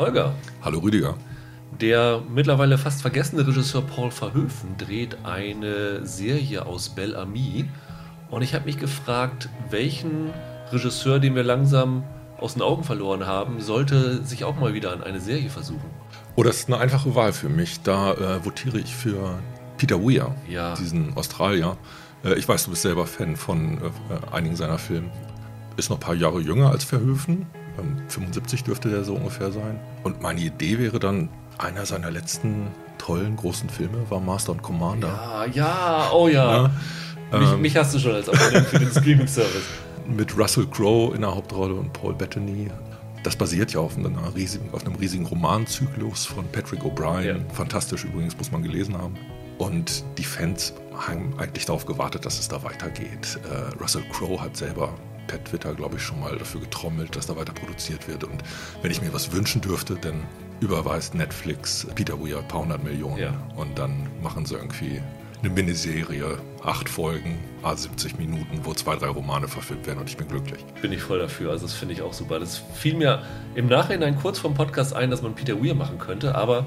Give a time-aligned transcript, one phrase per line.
[0.00, 0.32] Holger.
[0.62, 1.14] Hallo Rüdiger.
[1.78, 7.68] Der mittlerweile fast vergessene Regisseur Paul Verhoeven dreht eine Serie aus Bel Ami.
[8.30, 10.30] Und ich habe mich gefragt, welchen
[10.72, 12.02] Regisseur, den wir langsam
[12.38, 15.90] aus den Augen verloren haben, sollte sich auch mal wieder an eine Serie versuchen.
[16.34, 17.82] Oh, das ist eine einfache Wahl für mich.
[17.82, 19.38] Da äh, votiere ich für
[19.76, 20.74] Peter Weir, Ja.
[20.76, 21.76] diesen Australier.
[22.24, 25.10] Äh, ich weiß, du bist selber Fan von äh, einigen seiner Filme.
[25.76, 27.46] Ist noch ein paar Jahre jünger als Verhoeven.
[27.80, 29.78] Ähm, 75 dürfte der so ungefähr sein.
[30.02, 35.08] Und meine Idee wäre dann, einer seiner letzten tollen großen Filme war Master and Commander.
[35.08, 36.70] Ah, ja, oh ja.
[37.32, 39.64] Ja, mich, ähm, mich hast du schon als Abonnent für den Streaming-Service.
[40.06, 42.68] mit Russell Crowe in der Hauptrolle und Paul Bettany.
[43.22, 43.96] Das basiert ja auf,
[44.34, 47.22] riesigen, auf einem riesigen Romanzyklus von Patrick O'Brien.
[47.22, 47.36] Ja.
[47.52, 49.14] Fantastisch übrigens, muss man gelesen haben.
[49.58, 53.38] Und die Fans haben eigentlich darauf gewartet, dass es da weitergeht.
[53.44, 54.94] Äh, Russell Crowe hat selber
[55.30, 58.24] per Twitter, glaube ich, schon mal dafür getrommelt, dass da weiter produziert wird.
[58.24, 58.42] Und
[58.82, 60.24] wenn ich mir was wünschen dürfte, dann
[60.60, 63.18] überweist Netflix Peter Weir ein paar hundert Millionen.
[63.18, 63.32] Ja.
[63.54, 65.00] Und dann machen sie irgendwie
[65.40, 70.16] eine Miniserie, acht Folgen, a 70 Minuten, wo zwei, drei Romane verfilmt werden und ich
[70.16, 70.64] bin glücklich.
[70.82, 71.52] Bin ich voll dafür.
[71.52, 72.40] Also, das finde ich auch super.
[72.40, 73.22] Das fiel mir
[73.54, 76.66] im Nachhinein kurz vom Podcast ein, dass man Peter Weir machen könnte, aber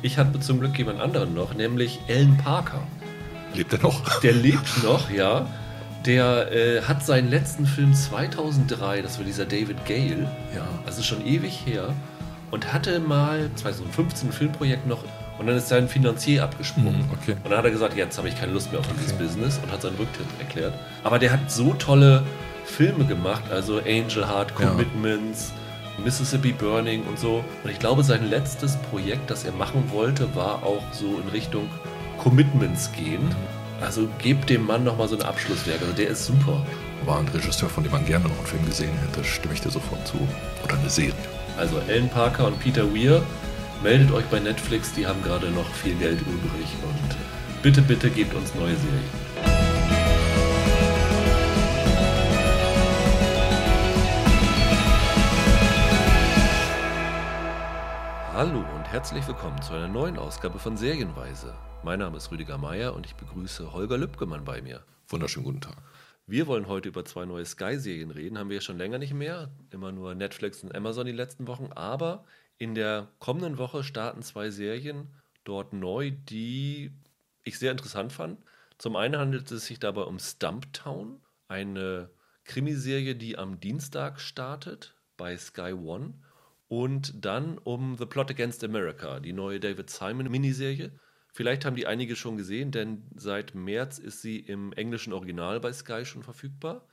[0.00, 2.80] ich hatte zum Glück jemand anderen noch, nämlich Alan Parker.
[3.54, 4.20] Lebt er noch?
[4.20, 5.46] Der lebt noch, ja.
[6.08, 10.66] Der äh, hat seinen letzten Film 2003, das war dieser David Gale, Ja.
[10.86, 11.94] also schon ewig her,
[12.50, 15.04] und hatte mal 2015 ein Filmprojekt noch
[15.38, 16.96] und dann ist sein Finanzier abgesprungen.
[17.02, 17.36] Mhm, okay.
[17.44, 19.22] Und dann hat er gesagt, jetzt habe ich keine Lust mehr auf dieses Okay.
[19.22, 20.72] Business und hat seinen Rücktritt erklärt.
[21.04, 22.22] Aber der hat so tolle
[22.64, 24.66] Filme gemacht, also Angel Heart, Ja.
[24.70, 25.52] Commitments,
[26.02, 27.44] Mississippi Burning und so.
[27.62, 31.68] Und ich glaube, sein letztes Projekt, das er machen wollte, war auch so in Richtung
[32.18, 33.36] Commitments gehend.
[33.80, 35.80] Also gebt dem Mann nochmal so ein Abschlusswerk.
[35.80, 36.64] Also der ist super.
[37.04, 39.70] War ein Regisseur, von dem man gerne noch einen Film gesehen hätte, stimme ich dir
[39.70, 40.16] sofort zu.
[40.64, 41.14] Oder eine Serie.
[41.56, 43.22] Also Alan Parker und Peter Weir,
[43.82, 47.16] meldet euch bei Netflix, die haben gerade noch viel Geld übrig und
[47.62, 49.27] bitte, bitte gebt uns neue Serien.
[58.38, 61.52] Hallo und herzlich willkommen zu einer neuen Ausgabe von Serienweise.
[61.82, 64.84] Mein Name ist Rüdiger Meier und ich begrüße Holger Lübgemann bei mir.
[65.08, 65.76] Wunderschönen guten Tag.
[66.24, 68.38] Wir wollen heute über zwei neue Sky-Serien reden.
[68.38, 69.50] Haben wir ja schon länger nicht mehr.
[69.70, 71.72] Immer nur Netflix und Amazon die letzten Wochen.
[71.72, 72.24] Aber
[72.58, 75.08] in der kommenden Woche starten zwei Serien
[75.42, 76.92] dort neu, die
[77.42, 78.40] ich sehr interessant fand.
[78.78, 82.08] Zum einen handelt es sich dabei um Stumptown, eine
[82.44, 86.14] Krimiserie, die am Dienstag startet bei Sky One.
[86.68, 90.92] Und dann um The Plot Against America, die neue David Simon Miniserie.
[91.32, 95.72] Vielleicht haben die einige schon gesehen, denn seit März ist sie im englischen Original bei
[95.72, 96.86] Sky schon verfügbar.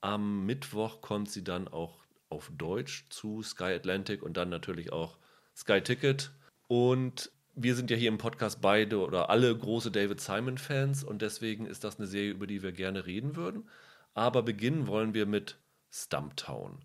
[0.00, 5.18] Am Mittwoch kommt sie dann auch auf Deutsch zu Sky Atlantic und dann natürlich auch
[5.56, 6.30] Sky Ticket.
[6.68, 11.66] Und wir sind ja hier im Podcast beide oder alle große David Simon-Fans und deswegen
[11.66, 13.68] ist das eine Serie, über die wir gerne reden würden.
[14.14, 15.58] Aber beginnen wollen wir mit
[15.90, 16.84] Stumptown.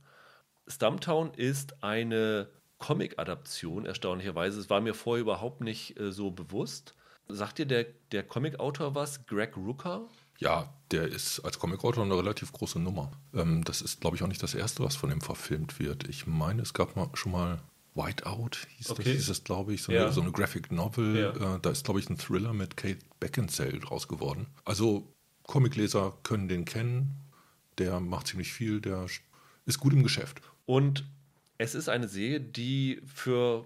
[0.67, 2.49] Stumptown ist eine
[2.79, 4.59] Comic-Adaption, erstaunlicherweise.
[4.59, 6.95] Es war mir vorher überhaupt nicht äh, so bewusst.
[7.27, 9.25] Sagt dir der, der Comic-Autor was?
[9.25, 10.07] Greg Rooker?
[10.37, 13.11] Ja, der ist als Comicautor eine relativ große Nummer.
[13.33, 16.07] Ähm, das ist, glaube ich, auch nicht das erste, was von ihm verfilmt wird.
[16.09, 17.61] Ich meine, es gab mal, schon mal
[17.95, 19.03] Whiteout, hieß Okay.
[19.03, 20.03] das, hieß das glaube ich, so, Ja.
[20.03, 21.17] eine, so eine Graphic Novel.
[21.17, 21.55] Ja.
[21.55, 24.47] Äh, da ist, glaube ich, ein Thriller mit Kate Beckinsale draus geworden.
[24.65, 27.15] Also, Comicleser können den kennen.
[27.77, 29.05] Der macht ziemlich viel, der
[29.65, 30.41] ist gut im Geschäft.
[30.65, 31.05] Und
[31.57, 33.65] es ist eine Serie, die für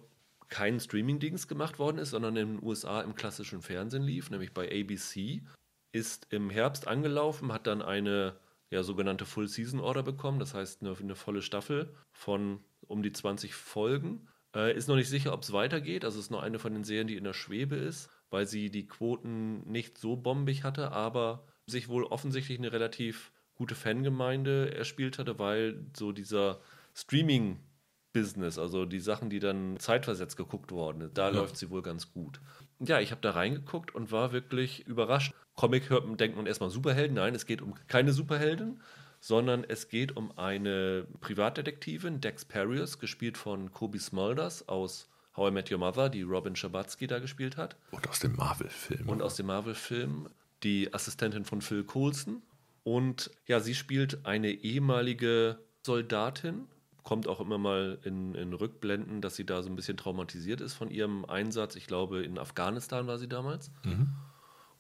[0.49, 4.65] keinen Streaming-Dings gemacht worden ist, sondern in den USA im klassischen Fernsehen lief, nämlich bei
[4.65, 5.43] ABC.
[5.91, 8.35] Ist im Herbst angelaufen, hat dann eine
[8.69, 14.27] ja, sogenannte Full-Season-Order bekommen, das heißt eine, eine volle Staffel von um die 20 Folgen.
[14.55, 16.05] Äh, ist noch nicht sicher, ob es weitergeht.
[16.05, 18.69] Also es ist noch eine von den Serien, die in der Schwebe ist, weil sie
[18.69, 25.19] die Quoten nicht so bombig hatte, aber sich wohl offensichtlich eine relativ gute Fangemeinde erspielt
[25.19, 26.61] hatte, weil so dieser
[26.95, 31.35] Streaming-Business, also die Sachen, die dann zeitversetzt geguckt wurden, da Ja.
[31.35, 32.39] läuft sie wohl ganz gut.
[32.79, 35.33] Ja, ich habe da reingeguckt und war wirklich überrascht.
[35.55, 37.15] Comic hört man, denkt man erstmal Superhelden.
[37.15, 38.79] Nein, es geht um keine Superheldin,
[39.19, 45.53] sondern es geht um eine Privatdetektivin, Dex Perius, gespielt von Kobe Smulders aus How I
[45.53, 47.75] Met Your Mother, die Robin Schabatsky da gespielt hat.
[47.91, 49.09] Und aus dem Marvel-Film.
[49.09, 50.29] Und aus dem Marvel-Film
[50.63, 52.41] die Assistentin von Phil Coulson.
[52.83, 56.67] Und ja, sie spielt eine ehemalige Soldatin,
[57.09, 60.75] kommt auch immer mal in, in Rückblenden, dass sie da so ein bisschen traumatisiert ist
[60.75, 61.75] von ihrem Einsatz.
[61.75, 63.71] Ich glaube, in Afghanistan war sie damals.
[63.83, 64.09] Mhm.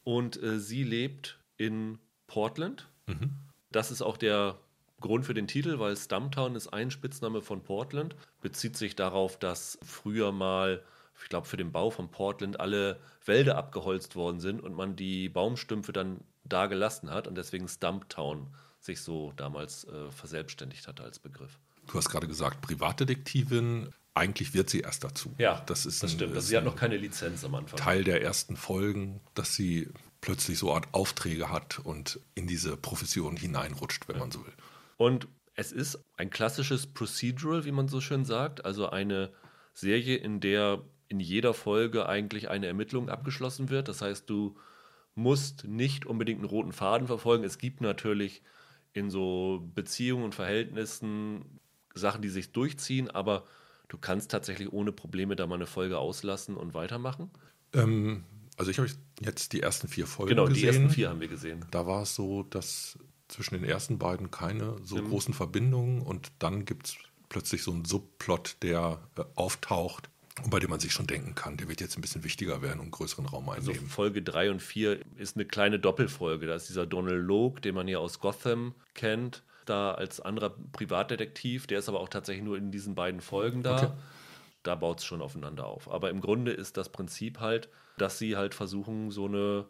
[0.03, 1.97] Und äh, sie lebt in
[2.27, 2.87] Portland.
[3.07, 3.31] Mhm.
[3.71, 4.59] Das ist auch der
[5.01, 9.79] Grund für den Titel, weil Stumptown ist ein Spitzname von Portland, bezieht sich darauf, dass
[9.81, 10.83] früher mal,
[11.23, 15.29] ich glaube, für den Bau von Portland alle Wälder abgeholzt worden sind und man die
[15.29, 21.17] Baumstümpfe dann da gelassen hat und deswegen Stumptown sich so damals äh, verselbstständigt hatte als
[21.17, 21.57] Begriff.
[21.91, 23.89] Du hast gerade gesagt, Privatdetektivin.
[24.13, 25.33] Eigentlich wird sie erst dazu.
[25.37, 26.35] Ja, das, ist das ein, stimmt.
[26.35, 27.79] Also sie hat noch keine Lizenz am Anfang.
[27.79, 29.87] Teil der ersten Folgen, dass sie
[30.21, 34.19] plötzlich so Art Aufträge hat und in diese Profession hineinrutscht, wenn ja.
[34.21, 34.53] man so will.
[34.97, 39.31] Und es ist ein klassisches Procedural, wie man so schön sagt, also eine
[39.73, 43.87] Serie, in der in jeder Folge eigentlich eine Ermittlung abgeschlossen wird.
[43.87, 44.57] Das heißt, du
[45.15, 47.43] musst nicht unbedingt einen roten Faden verfolgen.
[47.43, 48.43] Es gibt natürlich
[48.93, 51.59] in so Beziehungen und Verhältnissen
[51.93, 53.45] Sachen, die sich durchziehen, aber
[53.87, 57.29] du kannst tatsächlich ohne Probleme da mal eine Folge auslassen und weitermachen.
[57.73, 58.23] Ähm,
[58.57, 58.89] also ich habe
[59.21, 60.61] jetzt die ersten vier Folgen genau, gesehen.
[60.61, 61.65] Genau, die ersten vier haben wir gesehen.
[61.71, 62.97] Da war es so, dass
[63.27, 65.09] zwischen den ersten beiden keine so mhm.
[65.09, 66.95] großen Verbindungen und dann gibt es
[67.29, 70.09] plötzlich so einen Subplot, der äh, auftaucht
[70.43, 72.79] und bei dem man sich schon denken kann, der wird jetzt ein bisschen wichtiger werden
[72.79, 73.87] und größeren Raum also einnehmen.
[73.87, 76.47] Also Folge 3 und 4 ist eine kleine Doppelfolge.
[76.47, 81.67] Da ist dieser Donald Logue, den man ja aus Gotham kennt, da als anderer Privatdetektiv.
[81.67, 83.77] Der ist aber auch tatsächlich nur in diesen beiden Folgen da.
[83.77, 83.91] Okay.
[84.63, 85.89] Da baut es schon aufeinander auf.
[85.89, 89.65] Aber im Grunde ist das Prinzip halt, dass sie halt versuchen, so eine,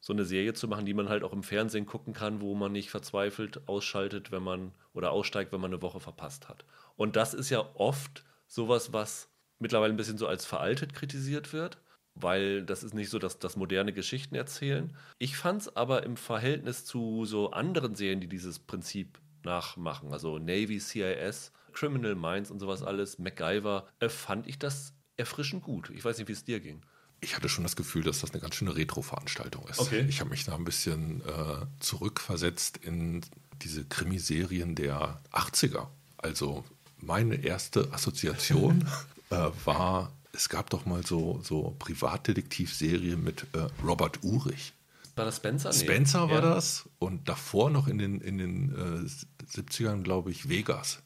[0.00, 2.72] so eine Serie zu machen, die man halt auch im Fernsehen gucken kann, wo man
[2.72, 6.64] nicht verzweifelt ausschaltet, wenn man oder aussteigt, wenn man eine Woche verpasst hat.
[6.96, 11.78] Und das ist ja oft sowas, was mittlerweile ein bisschen so als veraltet kritisiert wird
[12.14, 14.96] weil das ist nicht so, dass das moderne Geschichten erzählen.
[15.18, 20.38] Ich fand es aber im Verhältnis zu so anderen Serien, die dieses Prinzip nachmachen, also
[20.38, 25.90] Navy, CIS, Criminal Minds und sowas alles, MacGyver, äh, fand ich das erfrischend gut.
[25.90, 26.82] Ich weiß nicht, wie es dir ging.
[27.20, 29.78] Ich hatte schon das Gefühl, dass das eine ganz schöne Retro-Veranstaltung ist.
[29.78, 30.04] Okay.
[30.08, 33.22] Ich habe mich da ein bisschen äh, zurückversetzt in
[33.62, 35.86] diese Krimiserien der 80er.
[36.18, 36.64] Also
[36.98, 38.86] meine erste Assoziation
[39.30, 44.74] äh, war, es gab doch mal so, so Privatdetektivserien mit äh, Robert Urich.
[45.16, 45.70] War das Spencer?
[45.70, 45.78] Nee.
[45.78, 46.54] Spencer war ja.
[46.54, 49.08] das und davor noch in den, in den äh,
[49.44, 51.02] 70ern, glaube ich, Vegas.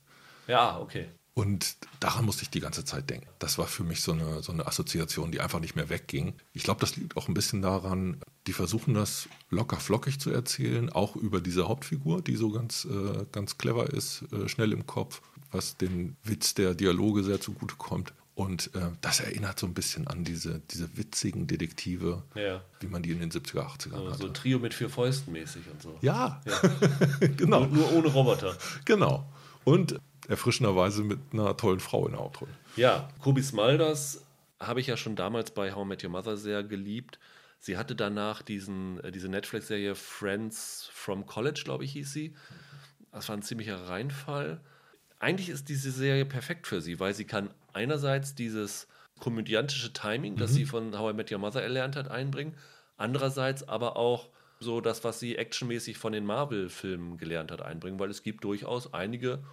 [0.46, 1.08] Ja, okay.
[1.38, 3.29] Und daran musste ich die ganze Zeit denken.
[3.38, 6.35] Das war für mich so eine, so eine Assoziation, die einfach nicht mehr wegging.
[6.52, 10.90] Ich glaube, das liegt auch ein bisschen daran, die versuchen das locker flockig zu erzählen,
[10.90, 15.23] auch über diese Hauptfigur, die so ganz, äh, ganz clever ist, äh, schnell im Kopf,
[15.52, 18.12] was den Witz der Dialoge sehr zugutekommt.
[18.38, 22.62] Und äh, das erinnert so ein bisschen an diese, diese witzigen Detektive, ja.
[22.79, 24.19] wie man die in den 70er, 80er so, hatte.
[24.19, 25.99] So Trio mit vier Fäusten mäßig und so.
[26.02, 27.26] Ja, ja.
[27.37, 27.67] genau.
[27.67, 28.56] Nur, nur, ohne Roboter.
[28.85, 29.29] Genau.
[29.64, 29.99] Und
[30.29, 32.52] erfrischenderweise mit einer tollen Frau in der Hauptrolle.
[32.76, 34.25] Ja, Kobi Smulders
[34.61, 37.19] habe ich ja schon damals bei How I Met Your Mother sehr geliebt.
[37.58, 42.37] Sie hatte danach diesen, äh, diese Netflix-Serie Friends from College, glaube ich, hieß sie.
[43.11, 44.61] Das war ein ziemlicher Reinfall
[45.20, 48.88] eigentlich ist diese Serie perfekt für sie, weil sie kann einerseits dieses
[49.20, 50.38] komödiantische Timing, mhm.
[50.38, 52.54] das sie von How I Met Your Mother erlernt hat, einbringen,
[52.96, 54.28] andererseits aber auch
[54.58, 58.92] so das, was sie actionmäßig von den Marvel-Filmen gelernt hat, einbringen, weil es gibt durchaus
[58.92, 59.44] einige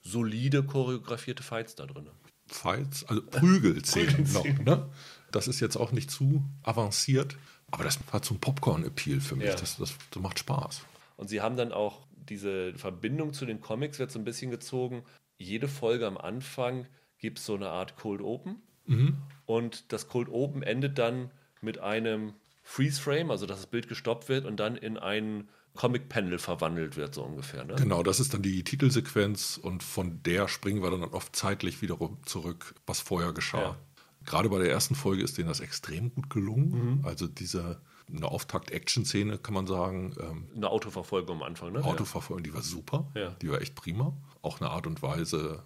[0.00, 2.10] solide choreografierte Fights da drin.
[2.48, 4.88] Fights, also Prügelszenen noch, ne?
[5.30, 7.36] Das ist jetzt auch nicht zu avanciert,
[7.70, 9.46] aber das hat so einen Popcorn-Appeal für mich.
[9.46, 9.54] Ja.
[9.54, 10.82] Das, das, das macht Spaß.
[11.16, 15.04] Und sie haben dann auch diese Verbindung zu den Comics wird so ein bisschen gezogen.
[15.36, 16.86] Jede Folge am Anfang
[17.18, 18.62] gibt es so eine Art Cold Open.
[18.86, 19.16] Mhm.
[19.46, 24.28] Und das Cold Open endet dann mit einem Freeze Frame, also dass das Bild gestoppt
[24.28, 27.64] wird und dann in ein Comic-Panel verwandelt wird, so ungefähr.
[27.64, 27.74] Ne?
[27.76, 32.18] Genau, das ist dann die Titelsequenz und von der springen wir dann oft zeitlich wiederum
[32.24, 33.62] zurück, was vorher geschah.
[33.62, 33.76] Ja.
[34.24, 36.98] Gerade bei der ersten Folge ist denen das extrem gut gelungen.
[36.98, 37.04] Mhm.
[37.06, 40.14] Also diese eine Auftakt-Action-Szene, kann man sagen.
[40.20, 41.84] Ähm, eine Autoverfolgung am Anfang, ne?
[41.84, 43.06] Autoverfolgung, die war super.
[43.14, 43.30] Ja.
[43.42, 44.16] Die war echt prima.
[44.42, 45.62] Auch eine Art und Weise,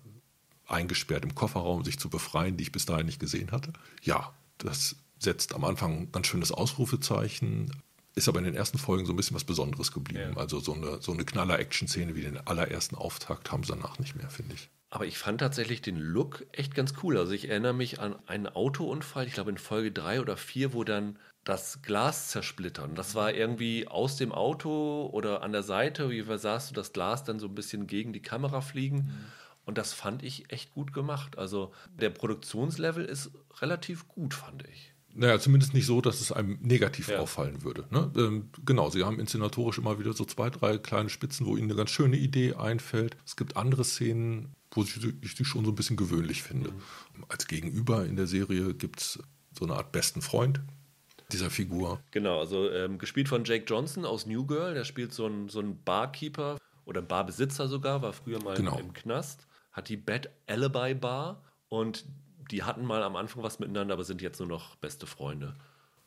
[0.72, 3.72] eingesperrt im Kofferraum sich zu befreien, die ich bis dahin nicht gesehen hatte.
[4.02, 7.70] Ja, das setzt am Anfang ein ganz schönes Ausrufezeichen.
[8.14, 10.32] Ist aber in den ersten Folgen so ein bisschen was Besonderes geblieben.
[10.34, 10.36] Ja.
[10.36, 14.28] Also so eine, so eine Knaller-Action-Szene wie den allerersten Auftakt haben sie danach nicht mehr,
[14.28, 14.68] finde ich.
[14.90, 17.16] Aber ich fand tatsächlich den Look echt ganz cool.
[17.16, 20.84] Also ich erinnere mich an einen Autounfall, ich glaube in Folge 3 oder 4, wo
[20.84, 22.94] dann das Glas zersplittern.
[22.94, 27.24] Das war irgendwie aus dem Auto oder an der Seite, wie sahst du das Glas
[27.24, 28.98] dann so ein bisschen gegen die Kamera fliegen.
[28.98, 29.24] Mhm.
[29.64, 31.38] Und das fand ich echt gut gemacht.
[31.38, 34.92] Also der Produktionslevel ist relativ gut, fand ich.
[35.14, 37.18] Naja, zumindest nicht so, dass es einem negativ ja.
[37.18, 37.86] auffallen würde.
[37.90, 38.10] Ne?
[38.16, 41.76] Ähm, genau, sie haben inszenatorisch immer wieder so zwei, drei kleine Spitzen, wo ihnen eine
[41.76, 43.16] ganz schöne Idee einfällt.
[43.26, 46.70] Es gibt andere Szenen, wo ich, ich die schon so ein bisschen gewöhnlich finde.
[46.70, 47.24] Mhm.
[47.28, 49.18] Als Gegenüber in der Serie gibt es
[49.56, 50.60] so eine Art besten Freund
[51.30, 52.00] dieser Figur.
[52.10, 54.74] Genau, also ähm, gespielt von Jake Johnson aus New Girl.
[54.74, 58.78] Der spielt so einen, so einen Barkeeper oder Barbesitzer sogar, war früher mal Genau.
[58.78, 62.04] im Knast, hat die Bad Alibi Bar und
[62.50, 65.54] die hatten mal am Anfang was miteinander, aber sind jetzt nur noch beste Freunde.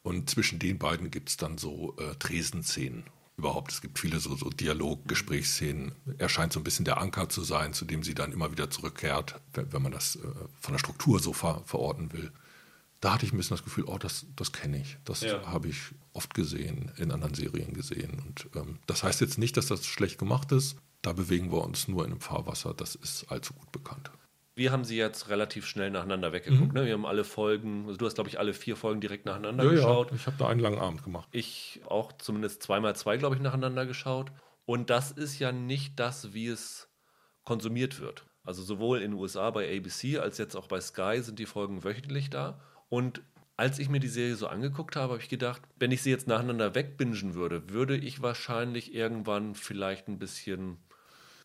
[0.04, 3.06] Und zwischen den beiden gibt es dann so äh, Tresenszenen.
[3.38, 5.94] Überhaupt, es gibt viele so, so Dialog-, Gesprächsszenen.
[6.20, 8.70] Er scheint so ein bisschen der Anker zu sein, zu dem sie dann immer wieder
[8.70, 10.20] zurückkehrt, wenn, wenn man das äh,
[10.62, 12.32] von der Struktur so ver verorten will.
[13.02, 14.98] Da hatte ich ein bisschen das Gefühl, oh, das, das kenne ich.
[15.04, 15.46] Das Ja.
[15.48, 15.80] habe ich
[16.14, 18.20] oft gesehen, in anderen Serien gesehen.
[18.26, 20.78] Und ähm, das heißt jetzt nicht, dass das schlecht gemacht ist.
[21.06, 22.74] Da bewegen wir uns nur in einem Fahrwasser.
[22.74, 24.10] Das ist allzu gut bekannt.
[24.56, 26.74] Wir haben sie jetzt relativ schnell nacheinander weggeguckt.
[26.74, 26.88] Ne?
[26.88, 30.12] Wir haben alle Folgen, also du hast, glaube ich, alle vier Folgen direkt nacheinander geschaut.
[30.14, 31.28] ich habe da einen langen Abend gemacht.
[31.32, 34.32] Ich auch zumindest zweimal zwei, glaube ich, nacheinander geschaut.
[34.66, 36.90] Und das ist ja nicht das, wie es
[37.44, 38.26] konsumiert wird.
[38.44, 41.84] Also sowohl in den USA bei ABC als jetzt auch bei Sky sind die Folgen
[41.84, 42.62] wöchentlich da.
[42.90, 43.22] Und
[43.58, 46.28] als ich mir die Serie so angeguckt habe, habe ich gedacht, wenn ich sie jetzt
[46.28, 50.78] nacheinander wegbingen würde, würde ich wahrscheinlich irgendwann vielleicht ein bisschen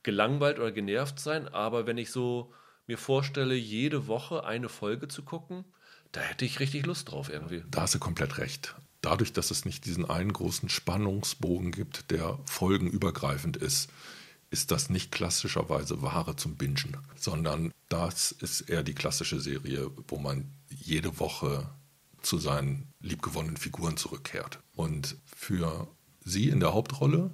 [0.03, 1.49] gelangweilt oder genervt sein.
[1.49, 2.53] Aber wenn ich so
[2.87, 5.65] mir vorstelle, jede Woche eine Folge zu gucken,
[6.13, 7.63] da hätte ich richtig Lust drauf irgendwie.
[7.71, 8.75] Da hast du komplett recht.
[9.01, 13.91] Dadurch, dass es nicht diesen einen großen Spannungsbogen gibt, der folgenübergreifend ist,
[14.51, 20.19] ist das nicht klassischerweise Ware zum Bingen, sondern das ist eher die klassische Serie, wo
[20.19, 21.71] man jede Woche
[22.21, 24.59] zu seinen liebgewonnenen Figuren zurückkehrt.
[24.75, 25.89] Und für
[26.25, 27.31] sie in der Hauptrolle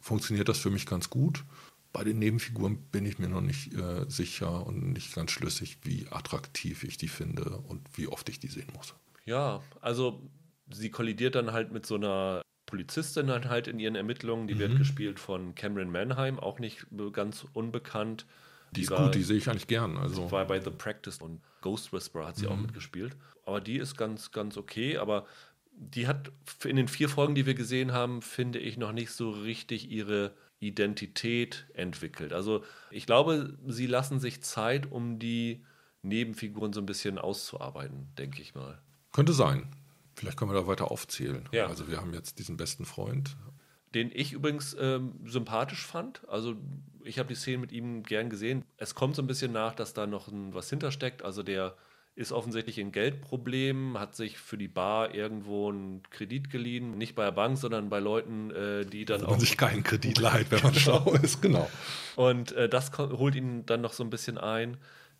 [0.00, 1.44] funktioniert das für mich ganz gut.
[1.92, 6.06] Bei den Nebenfiguren bin ich mir noch nicht äh, sicher und nicht ganz schlüssig, wie
[6.10, 8.94] attraktiv ich die finde und wie oft ich die sehen muss.
[9.24, 10.22] Ja, also
[10.70, 14.46] sie kollidiert dann halt mit so einer Polizistin dann halt in ihren Ermittlungen.
[14.46, 18.26] Die wird gespielt von Cameron Manheim, auch nicht ganz unbekannt.
[18.72, 19.96] Die ist war, gut, die sehe ich eigentlich gern.
[19.96, 23.16] Also war bei The Practice und Ghost Whisperer hat sie auch mitgespielt.
[23.44, 24.98] Aber die ist ganz, ganz okay.
[24.98, 25.26] Aber
[25.72, 26.30] die hat
[26.64, 30.32] in den vier Folgen, die wir gesehen haben, finde ich noch nicht so richtig ihre
[30.60, 32.32] Identität entwickelt.
[32.32, 35.64] Also ich glaube, sie lassen sich Zeit, um die
[36.02, 38.80] Nebenfiguren so ein bisschen auszuarbeiten, denke ich mal.
[39.12, 39.74] könnte sein.
[40.14, 41.48] Vielleicht können wir da weiter aufzählen.
[41.50, 41.66] Ja.
[41.66, 43.36] Also wir haben jetzt diesen besten Freund.
[43.94, 46.28] den ich übrigens ähm, sympathisch fand.
[46.28, 46.56] Also
[47.04, 48.64] ich habe die Szene mit ihm gern gesehen.
[48.76, 51.22] Es kommt so ein bisschen nach, dass da noch ein, was hintersteckt.
[51.22, 51.74] Also der
[52.20, 56.98] ist offensichtlich in Geldproblemen, hat sich für die Bar irgendwo einen Kredit geliehen.
[56.98, 59.30] Nicht bei der Bank, sondern bei Leuten, äh, die dann Wo auch...
[59.30, 61.40] man sich keinen Kredit leiht, wenn man schlau ist.
[61.40, 61.68] Genau.
[62.16, 64.76] Und äh, das holt ihn dann noch so ein bisschen ein.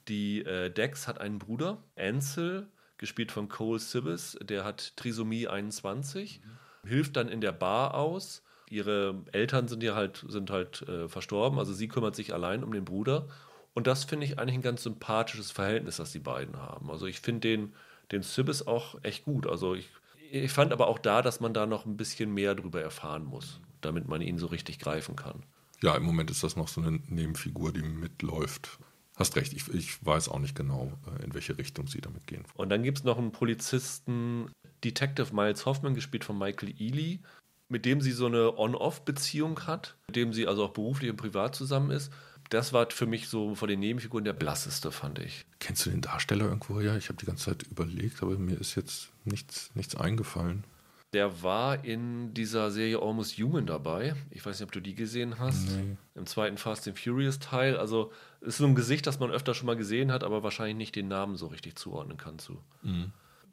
[0.08, 6.42] Die äh, Dex hat einen Bruder, Ansel, gespielt von Cole Sibbes, der hat Trisomie 21,
[6.86, 8.42] hilft dann in der Bar aus.
[8.68, 12.72] Ihre Eltern sind ja halt, sind halt äh, verstorben, also sie kümmert sich allein um
[12.72, 13.26] den Bruder.
[13.74, 16.90] Und das finde ich eigentlich ein ganz sympathisches Verhältnis, das die beiden haben.
[16.90, 17.72] Also ich finde den,
[18.12, 19.46] den Sibbes auch echt gut.
[19.46, 19.88] Also ich,
[20.30, 23.60] ich fand aber auch da, dass man da noch ein bisschen mehr drüber erfahren muss,
[23.80, 25.44] damit man ihn so richtig greifen kann.
[25.82, 28.78] Ja, im Moment ist das noch so eine Nebenfigur, die mitläuft.
[29.16, 32.44] Hast recht, ich, ich weiß auch nicht genau, äh, in welche Richtung sie damit gehen.
[32.54, 34.50] Und dann gibt es noch einen Polizisten,
[34.82, 37.20] Detective Miles Hoffman, gespielt von Michael Ealy,
[37.68, 41.54] mit dem sie so eine On-Off-Beziehung hat, mit dem sie also auch beruflich und privat
[41.54, 42.12] zusammen ist.
[42.50, 45.46] Das war für mich so von den Nebenfiguren der blasseste, fand ich.
[45.60, 46.80] Kennst du den Darsteller irgendwo?
[46.80, 50.64] Ja, ich habe die ganze Zeit überlegt, aber mir ist jetzt nichts, nichts eingefallen.
[51.12, 54.14] Der war in dieser Serie Almost Human dabei.
[54.30, 55.68] Ich weiß nicht, ob du die gesehen hast.
[55.70, 55.96] Nee.
[56.14, 57.76] Im zweiten Fast and Furious Teil.
[57.76, 60.96] Also ist so ein Gesicht, das man öfter schon mal gesehen hat, aber wahrscheinlich nicht
[60.96, 62.62] den Namen so richtig zuordnen kann zu.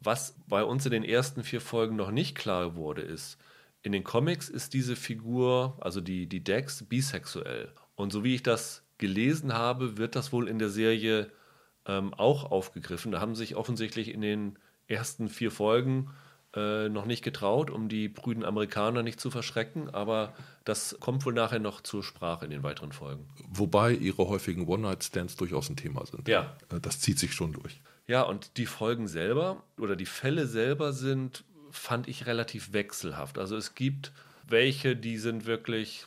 [0.01, 3.38] Was bei uns in den ersten vier Folgen noch nicht klar wurde, ist,
[3.82, 7.72] in den Comics ist diese Figur, also die, die Dex, bisexuell.
[7.96, 11.30] Und so wie ich das gelesen habe, wird das wohl in der Serie
[11.86, 13.12] ähm, auch aufgegriffen.
[13.12, 16.10] Da haben sich offensichtlich in den ersten vier Folgen
[16.56, 20.34] äh, noch nicht getraut, um die prüden Amerikaner nicht zu verschrecken, aber
[20.66, 23.27] das kommt wohl nachher noch zur Sprache in den weiteren Folgen.
[23.50, 26.27] Wobei ihre häufigen One-Night-Stands durchaus ein Thema sind.
[26.27, 26.56] Ja.
[26.72, 27.82] Äh, Das zieht sich schon durch.
[28.08, 33.38] Ja, und die Folgen selber oder die Fälle selber sind, fand ich relativ wechselhaft.
[33.38, 34.13] Also es gibt
[34.48, 36.06] welche, die sind wirklich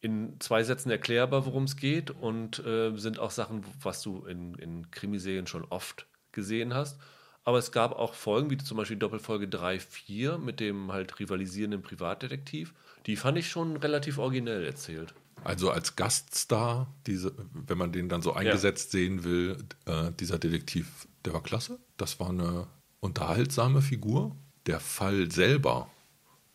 [0.00, 4.54] in zwei Sätzen erklärbar, worum es geht und äh, sind auch Sachen, was du in,
[4.54, 6.98] in Krimiserien schon oft gesehen hast.
[7.44, 11.82] Aber es gab auch Folgen, wie zum Beispiel Doppelfolge 3, 4 mit dem halt rivalisierenden
[11.82, 12.74] Privatdetektiv.
[13.06, 15.14] Die fand ich schon relativ originell erzählt.
[15.44, 21.08] Also als Gaststar, diese, wenn man den dann so eingesetzt sehen will, äh, dieser Detektiv,
[21.24, 21.78] der war klasse.
[21.96, 22.66] Das war eine
[23.00, 24.36] unterhaltsame Figur.
[24.66, 25.90] Der Fall selber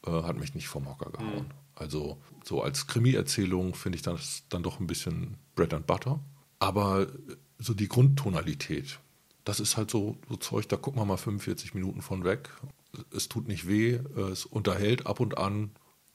[0.06, 1.52] äh, hat mich nicht vom Hocker gehauen.
[1.84, 6.20] Also so als Krimi-Erzählung finde ich das dann doch ein bisschen Bread and Butter.
[6.60, 7.08] Aber
[7.60, 9.00] so die Grundtonalität,
[9.44, 12.50] das ist halt so, so Zeug, da gucken wir mal 45 Minuten von weg.
[13.14, 14.00] Es tut nicht weh,
[14.32, 15.72] es unterhält ab und an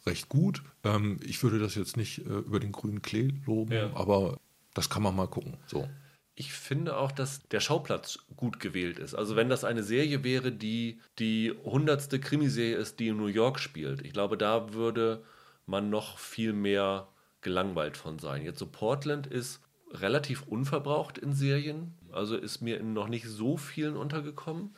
[0.07, 0.63] recht gut.
[0.85, 3.91] Ähm, ich würde das jetzt nicht äh, über den grünen Klee loben, Ja.
[3.95, 4.39] aber
[4.75, 5.57] das kann man mal gucken.
[5.67, 5.87] So.
[6.35, 9.15] Ich finde auch, dass der Schauplatz gut gewählt ist.
[9.15, 13.59] Also wenn das eine Serie wäre, die die hundertste Krimiserie ist, die in New York
[13.59, 15.25] spielt, ich glaube, da würde
[15.69, 17.09] man noch viel mehr
[17.41, 18.43] gelangweilt von sein.
[18.45, 19.61] Jetzt so Portland ist
[19.91, 24.75] relativ unverbraucht in Serien, also ist mir in noch nicht so vielen untergekommen.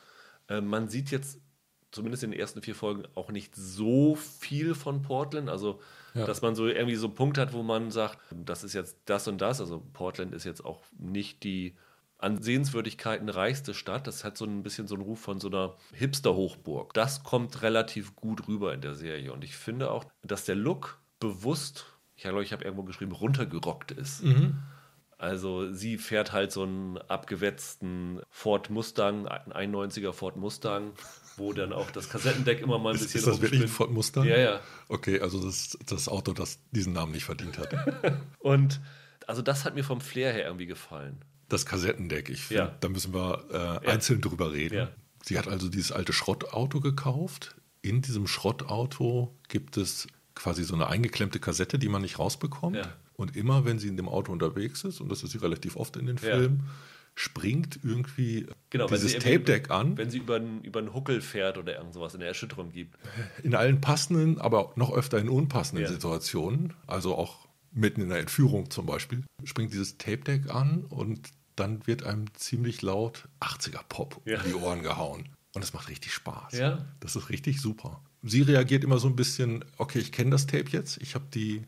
[0.48, 1.40] Äh, man sieht jetzt
[1.90, 5.48] zumindest in den ersten vier Folgen auch nicht so viel von Portland.
[5.48, 5.80] Also,
[6.14, 6.26] Ja.
[6.26, 9.26] dass man so irgendwie so einen Punkt hat, wo man sagt, das ist jetzt das
[9.28, 9.60] und das.
[9.60, 11.76] Also, Portland ist jetzt auch nicht die
[12.20, 14.06] an Sehenswürdigkeiten reichste Stadt.
[14.06, 16.94] Das hat so ein bisschen so einen Ruf von so einer Hipster-Hochburg.
[16.94, 19.32] Das kommt relativ gut rüber in der Serie.
[19.32, 21.86] Und ich finde auch, dass der Look bewusst,
[22.16, 24.22] ich glaube, ich habe irgendwo geschrieben, runtergerockt ist.
[25.18, 30.92] Also sie fährt halt so einen abgewetzten Ford Mustang, ein 91er Ford Mustang,
[31.36, 33.68] wo dann auch das Kassettendeck immer mal ein Ist, bisschen ist das wirklich ein.
[33.68, 34.24] Ford Mustang?
[34.24, 34.60] Ja, ja.
[34.88, 37.74] Okay, also das das Auto, das diesen Namen nicht verdient hat.
[38.38, 38.80] Und
[39.26, 41.22] also das hat mir vom Flair her irgendwie gefallen.
[41.50, 42.76] Das Kassettendeck, ich finde, Ja.
[42.80, 44.74] da müssen wir äh, einzeln drüber reden.
[44.76, 44.88] Ja.
[45.22, 47.54] Sie hat also dieses alte Schrottauto gekauft.
[47.82, 52.76] In diesem Schrottauto gibt es quasi so eine eingeklemmte Kassette, die man nicht rausbekommt.
[52.76, 52.92] Ja.
[53.14, 55.96] Und immer, wenn sie in dem Auto unterwegs ist, und das ist sie relativ oft
[55.98, 56.22] in den Ja.
[56.36, 56.62] Filmen,
[57.14, 59.98] springt irgendwie Genau, dieses Tape-Deck an.
[59.98, 62.96] Wenn sie über einen, über einen Huckel fährt oder irgend sowas in der Erschütterung gibt.
[63.42, 65.90] in allen passenden, aber noch öfter in unpassenden Ja.
[65.92, 71.28] Situationen, also auch mitten in der Entführung zum Beispiel, springt dieses Tape-Deck an und
[71.60, 74.38] dann wird einem ziemlich laut 80er-Pop Ja.
[74.40, 75.28] um die Ohren gehauen.
[75.54, 76.54] Und es macht richtig Spaß.
[76.54, 76.84] Ja.
[77.00, 78.02] Das ist richtig super.
[78.22, 81.64] Sie reagiert immer so ein bisschen, okay, ich kenne das Tape jetzt, ich habe die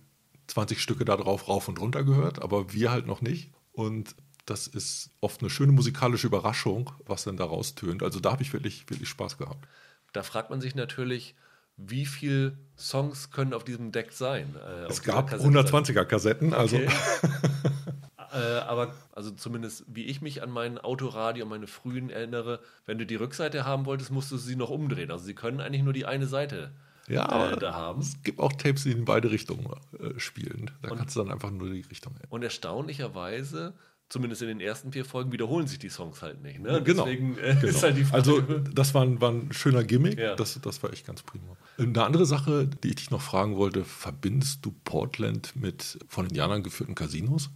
[0.49, 3.51] 20 Stücke da drauf rauf und runter gehört, aber wir halt noch nicht.
[3.73, 8.03] Und das ist oft eine schöne musikalische Überraschung, was dann da raustönt.
[8.03, 9.67] Also da habe ich wirklich, wirklich Spaß gehabt.
[10.13, 11.35] Da fragt man sich natürlich,
[11.77, 14.55] wie viele Songs können auf diesem Deck sein?
[14.57, 15.49] äh, Es gab Kassette?
[15.49, 16.89] 120er Kassetten, also Okay.
[18.33, 22.99] äh, aber also zumindest wie ich mich an mein Autoradio, an meine frühen erinnere, wenn
[22.99, 25.11] du die Rückseite haben wolltest, musstest du sie noch umdrehen.
[25.11, 26.73] Also sie können eigentlich nur die eine Seite
[27.09, 28.01] ja, äh, aber da haben.
[28.01, 29.67] es gibt auch Tapes, die in beide Richtungen
[29.99, 30.71] äh, spielen.
[30.83, 32.29] Da Und- kannst du dann einfach nur die Richtung ändern.
[32.31, 33.75] Und erstaunlicherweise,
[34.09, 36.61] zumindest in den ersten vier Folgen, wiederholen sich die Songs halt nicht.
[36.61, 36.83] Ne?
[36.83, 37.05] Genau.
[37.05, 37.67] Deswegen äh, Genau.
[37.67, 38.15] ist halt die Frage.
[38.23, 40.37] Also das war ein, war ein schöner Gimmick, Ja.
[40.37, 41.57] das, das war echt ganz prima.
[41.79, 46.63] Eine andere Sache, die ich dich noch fragen wollte, verbindest du Portland mit von Indianern
[46.63, 47.51] geführten Casinos?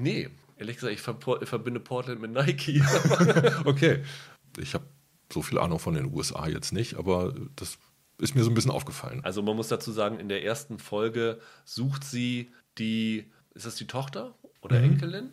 [0.00, 1.00] Nee, ehrlich gesagt, ich
[1.48, 2.82] verbinde Portland mit Nike.
[3.64, 4.02] Okay.
[4.58, 4.84] Ich habe
[5.32, 7.78] so viel Ahnung von den USA jetzt nicht, aber das
[8.18, 9.20] ist mir so ein bisschen aufgefallen.
[9.24, 13.86] Also man muss dazu sagen, in der ersten Folge sucht sie die, ist das die
[13.86, 14.84] Tochter oder Mhm.
[14.94, 15.32] Enkelin?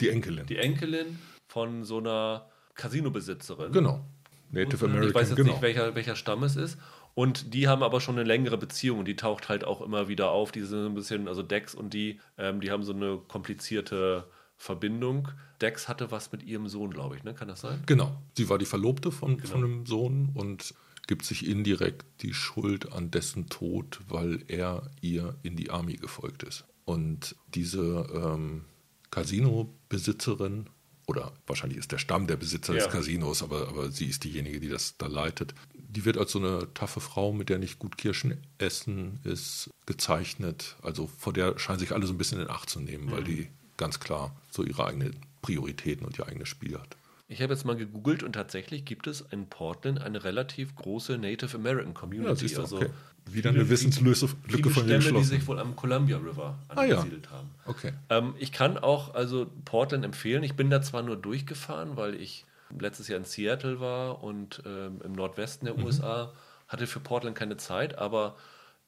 [0.00, 0.44] Die Enkelin.
[0.46, 3.72] Die Enkelin von so einer Casino-Besitzerin.
[3.72, 4.04] genau.
[4.50, 5.52] Native American, Ich weiß jetzt genau.
[5.52, 6.78] nicht, welcher, welcher Stamm es ist.
[7.18, 10.30] Und die haben aber schon eine längere Beziehung und die taucht halt auch immer wieder
[10.30, 10.52] auf.
[10.52, 14.28] Die sind so ein bisschen, also Dex und die, ähm, die haben so eine komplizierte
[14.56, 15.26] Verbindung.
[15.60, 17.34] Dex hatte was mit ihrem Sohn, glaube ich, ne?
[17.34, 17.82] Kann das sein?
[17.86, 18.16] Genau.
[18.36, 19.48] Sie war die Verlobte von, Genau.
[19.50, 20.74] von dem Sohn und
[21.08, 26.44] gibt sich indirekt die Schuld an dessen Tod, weil er ihr in die Army gefolgt
[26.44, 26.66] ist.
[26.84, 28.64] Und diese ähm,
[29.10, 30.70] Casino-Besitzerin,
[31.08, 32.84] oder wahrscheinlich ist der Stamm der Besitzer Ja.
[32.84, 36.38] des Casinos, aber, aber sie ist diejenige, die das da leitet, die wird als so
[36.38, 40.76] eine taffe Frau, mit der nicht gut Kirschen essen ist, gezeichnet.
[40.82, 43.48] Also vor der scheinen sich alle so ein bisschen in Acht zu nehmen, weil die
[43.78, 46.96] ganz klar so ihre eigenen Prioritäten und ihr eigenes Spiel hat.
[47.26, 51.56] Ich habe jetzt mal gegoogelt und tatsächlich gibt es in Portland eine relativ große Native
[51.56, 52.46] American Community.
[52.46, 52.90] Ja, du, also okay.
[53.32, 56.96] Wieder eine viele- Wissenslücke von mir Stämme, die sich wohl am Columbia River Ah, ja.
[56.96, 57.50] angesiedelt haben.
[57.66, 57.92] Okay.
[58.10, 60.42] Ähm, ich kann auch also Portland empfehlen.
[60.42, 62.44] Ich bin da zwar nur durchgefahren, weil ich
[62.78, 66.32] letztes Jahr in Seattle war und ähm, im Nordwesten der USA
[66.66, 68.36] hatte für Portland keine Zeit, aber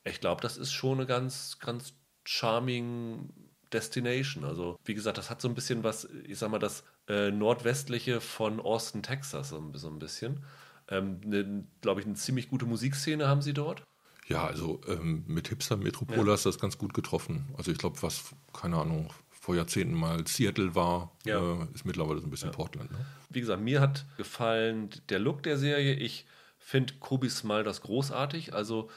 [0.04, 3.30] ich glaube, das ist schon eine ganz, ganz charming
[3.72, 4.44] Destination.
[4.44, 8.20] Also, wie gesagt, das hat so ein bisschen was, ich sag mal, das äh, nordwestliche
[8.20, 10.40] von Austin, Texas, so, ein- so ein bisschen.
[10.88, 13.82] Ähm, ne, glaube ich, eine ziemlich gute Musikszene haben sie dort.
[14.30, 16.32] Ja, also ähm, mit Hipster Metropole Ja.
[16.32, 17.48] hast du das ganz gut getroffen.
[17.58, 21.62] Also ich glaube, was, keine Ahnung, vor Jahrzehnten mal Seattle war, Ja.
[21.62, 22.90] äh, ist mittlerweile so ein bisschen Portland.
[22.92, 22.98] Ne?
[23.30, 25.94] Wie gesagt, mir hat gefallen der Look der Serie.
[25.94, 26.26] Ich
[26.58, 28.54] finde Kobe Smulders großartig.
[28.54, 28.88] Also,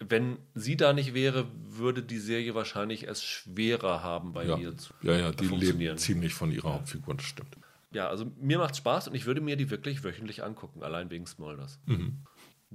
[0.00, 4.58] wenn sie da nicht wäre, würde die Serie wahrscheinlich es schwerer haben, bei Ja.
[4.58, 5.92] ihr zu ja, ja, die funktionieren.
[5.92, 7.56] lebt ziemlich von ihrer Hauptfigur, das stimmt.
[7.92, 11.26] Ja, also mir macht Spaß und ich würde mir die wirklich wöchentlich angucken, allein wegen
[11.26, 11.78] Smulders.
[11.86, 12.18] Mhm.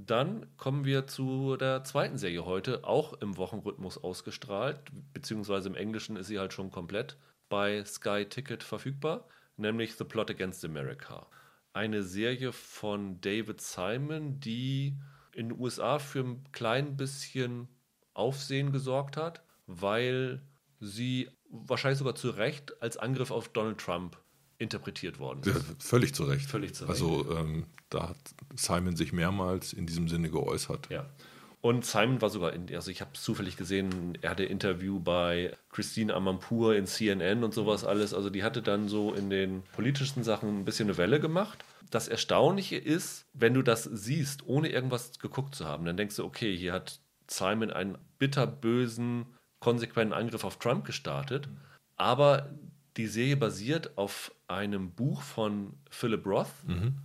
[0.05, 4.79] Dann kommen wir zu der zweiten Serie heute, auch im Wochenrhythmus ausgestrahlt,
[5.13, 7.17] beziehungsweise im Englischen ist sie halt schon komplett
[7.49, 11.27] bei Sky Ticket verfügbar, nämlich The Plot Against America.
[11.73, 14.95] Eine Serie von David Simon, die
[15.33, 17.67] in den USA für ein klein bisschen
[18.13, 20.41] Aufsehen gesorgt hat, weil
[20.79, 24.17] sie wahrscheinlich sogar zu Recht als Angriff auf Donald Trump
[24.59, 25.55] interpretiert worden ist.
[25.55, 26.45] Ja, völlig zu Recht.
[26.45, 26.91] Völlig zu Recht.
[26.91, 28.17] Also ähm, da hat
[28.55, 30.89] Simon sich mehrmals in diesem Sinne geäußert.
[30.89, 31.05] Ja.
[31.61, 36.13] Und Simon war sogar, in, also ich habe zufällig gesehen, er hatte Interview bei Christine
[36.13, 38.13] Amanpour in CNN und sowas alles.
[38.13, 41.63] Also die hatte dann so in den politischen Sachen ein bisschen eine Welle gemacht.
[41.89, 46.23] Das Erstaunliche ist, wenn du das siehst, ohne irgendwas geguckt zu haben, dann denkst du,
[46.23, 49.25] okay, hier hat Simon einen bitterbösen,
[49.59, 51.49] konsequenten Angriff auf Trump gestartet.
[51.97, 52.49] Aber
[52.95, 56.47] die Serie basiert auf einem Buch von Philip Roth.
[56.67, 56.95] Mhm.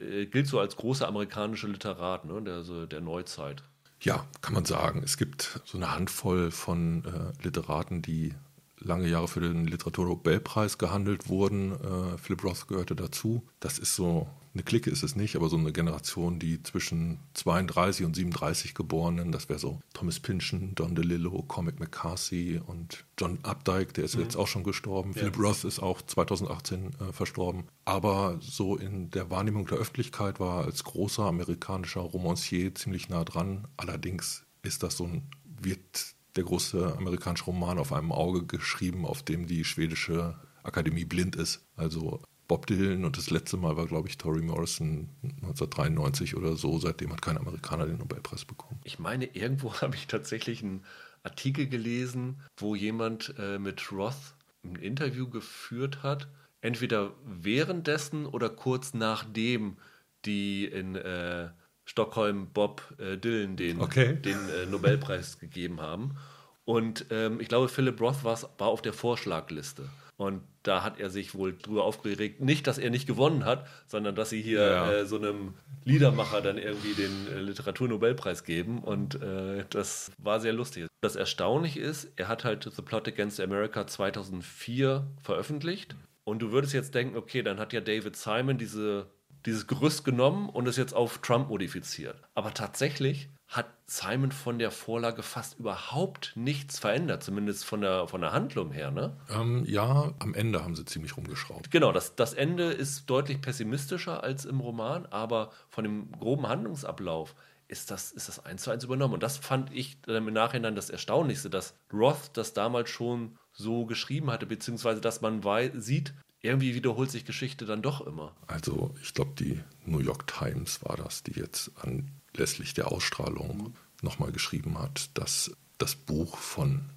[0.00, 3.62] Äh, gilt so als großer amerikanischer Literat ne, der, so der Neuzeit.
[4.00, 5.02] Ja, kann man sagen.
[5.04, 8.34] Es gibt so eine Handvoll von äh, Literaten, die
[8.78, 11.72] lange Jahre für den Literaturnobelpreis gehandelt wurden.
[11.72, 13.42] Äh, Philip Roth gehörte dazu.
[13.58, 14.28] Das ist so
[14.58, 19.30] eine Clique ist es nicht, aber so eine Generation, die zwischen 32 und 37 Geborenen,
[19.30, 24.22] das wäre so Thomas Pynchon, Don DeLillo, Cormac McCarthy und John Updike, der ist mhm.
[24.22, 25.12] jetzt auch schon gestorben.
[25.12, 25.20] Ja.
[25.20, 27.68] Philip Roth ist auch 2018 äh, verstorben.
[27.84, 33.22] Aber so in der Wahrnehmung der Öffentlichkeit war er als großer amerikanischer Romancier ziemlich nah
[33.22, 33.68] dran.
[33.76, 39.22] Allerdings ist das so ein, wird der große amerikanische Roman auf einem Auge geschrieben, auf
[39.22, 41.64] dem die schwedische Akademie blind ist.
[41.76, 46.78] Also Bob Dylan und das letzte Mal war, glaube ich, Tori Morrison 1993 oder so.
[46.78, 48.80] Seitdem hat kein Amerikaner den Nobelpreis bekommen.
[48.84, 50.82] Ich meine, irgendwo habe ich tatsächlich einen
[51.22, 54.34] Artikel gelesen, wo jemand äh, mit Roth
[54.64, 56.26] ein Interview geführt hat.
[56.62, 59.76] Entweder währenddessen oder kurz nachdem
[60.24, 61.50] die in äh,
[61.84, 64.14] Stockholm Bob äh, Dylan den, okay.
[64.14, 66.16] den äh, Nobelpreis gegeben haben.
[66.64, 69.88] Und ähm, ich glaube, Philip Roth war auf der Vorschlagliste.
[70.18, 74.16] Und da hat er sich wohl drüber aufgeregt, nicht, dass er nicht gewonnen hat, sondern
[74.16, 74.92] dass sie hier ja.
[74.92, 75.54] äh, so einem
[75.84, 78.80] Liedermacher dann irgendwie den äh, Literaturnobelpreis geben.
[78.80, 80.88] Und äh, das war sehr lustig.
[81.00, 85.94] Das Erstaunliche ist, er hat halt The Plot Against America 2004 veröffentlicht.
[86.24, 89.06] Und du würdest jetzt denken, okay, dann hat ja David Simon diese,
[89.46, 92.20] dieses Gerüst genommen und es jetzt auf Trump modifiziert.
[92.34, 98.20] Aber tatsächlich hat Simon von der Vorlage fast überhaupt nichts verändert, zumindest von der, von
[98.20, 99.16] der Handlung her, ne?
[99.30, 101.70] Ähm, ja, am Ende haben sie ziemlich rumgeschraubt.
[101.70, 107.34] Genau, das, das Ende ist deutlich pessimistischer als im Roman, aber von dem groben Handlungsablauf
[107.68, 109.14] ist das, ist das eins zu eins übernommen.
[109.14, 114.30] Und das fand ich im Nachhinein das Erstaunlichste, dass Roth das damals schon so geschrieben
[114.30, 115.42] hatte, beziehungsweise dass man
[115.80, 118.34] sieht, irgendwie wiederholt sich Geschichte dann doch immer.
[118.46, 123.74] Also ich glaube, die New York Times war das, die jetzt an anlässlich der Ausstrahlung
[124.02, 126.90] nochmal geschrieben hat, dass das Buch von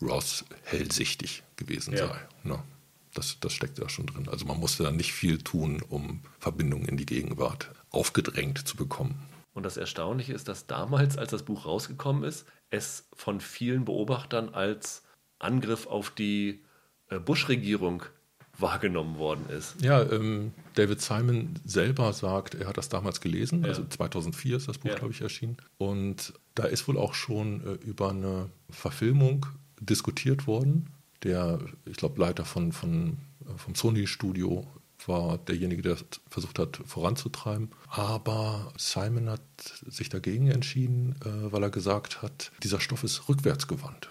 [0.00, 2.08] Ross hellsichtig gewesen ja.
[2.08, 2.28] sei.
[2.44, 2.62] Ne?
[3.14, 4.28] Das, das steckt da schon drin.
[4.28, 9.26] Also man musste da nicht viel tun, um Verbindungen in die Gegenwart aufgedrängt zu bekommen.
[9.54, 14.48] Und das Erstaunliche ist, dass damals, als das Buch rausgekommen ist, es von vielen Beobachtern
[14.48, 15.02] als
[15.38, 16.64] Angriff auf die
[17.08, 18.04] äh, Bush-Regierung
[18.58, 19.82] wahrgenommen worden ist.
[19.82, 23.70] Ja, ähm, David Simon selber sagt, er hat das damals gelesen, ja.
[23.70, 24.96] also 2004 ist das Buch, ja.
[24.96, 25.56] glaube ich, erschienen.
[25.78, 29.46] Und da ist wohl auch schon äh, über eine Verfilmung
[29.80, 30.90] diskutiert worden.
[31.22, 34.66] Der, ich glaube, Leiter von, von, äh, vom Sony-Studio
[35.06, 35.96] war derjenige, der
[36.28, 37.70] versucht hat, voranzutreiben.
[37.88, 39.40] Aber Simon hat
[39.86, 44.10] sich dagegen entschieden, äh, weil er gesagt hat, dieser Stoff ist rückwärtsgewandt.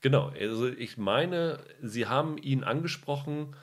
[0.00, 3.54] Genau, also ich meine, Sie haben ihn angesprochen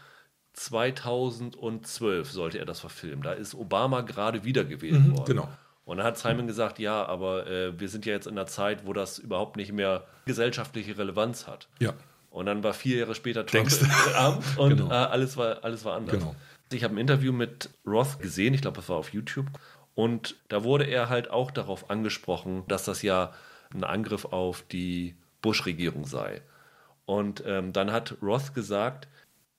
[0.58, 3.22] 2012 sollte er das verfilmen.
[3.22, 5.26] Da ist Obama gerade wiedergewählt mhm, worden.
[5.26, 5.50] Genau.
[5.86, 8.86] Und dann hat Simon gesagt, ja, aber äh, wir sind ja jetzt in einer Zeit,
[8.86, 11.70] wo das überhaupt nicht mehr gesellschaftliche Relevanz hat.
[11.80, 11.94] Ja.
[12.30, 14.90] Und dann war vier Jahre später Trump im Amt und genau.
[14.90, 16.18] äh, alles, war, alles war anders.
[16.18, 16.36] Genau.
[16.74, 19.48] Ich habe ein Interview mit Roth gesehen, ich glaube, das war auf YouTube.
[19.96, 23.32] Und da wurde er halt auch darauf angesprochen, dass das ja
[23.74, 26.42] ein Angriff auf die Bush-Regierung sei.
[27.06, 29.08] Und ähm, dann hat Roth gesagt,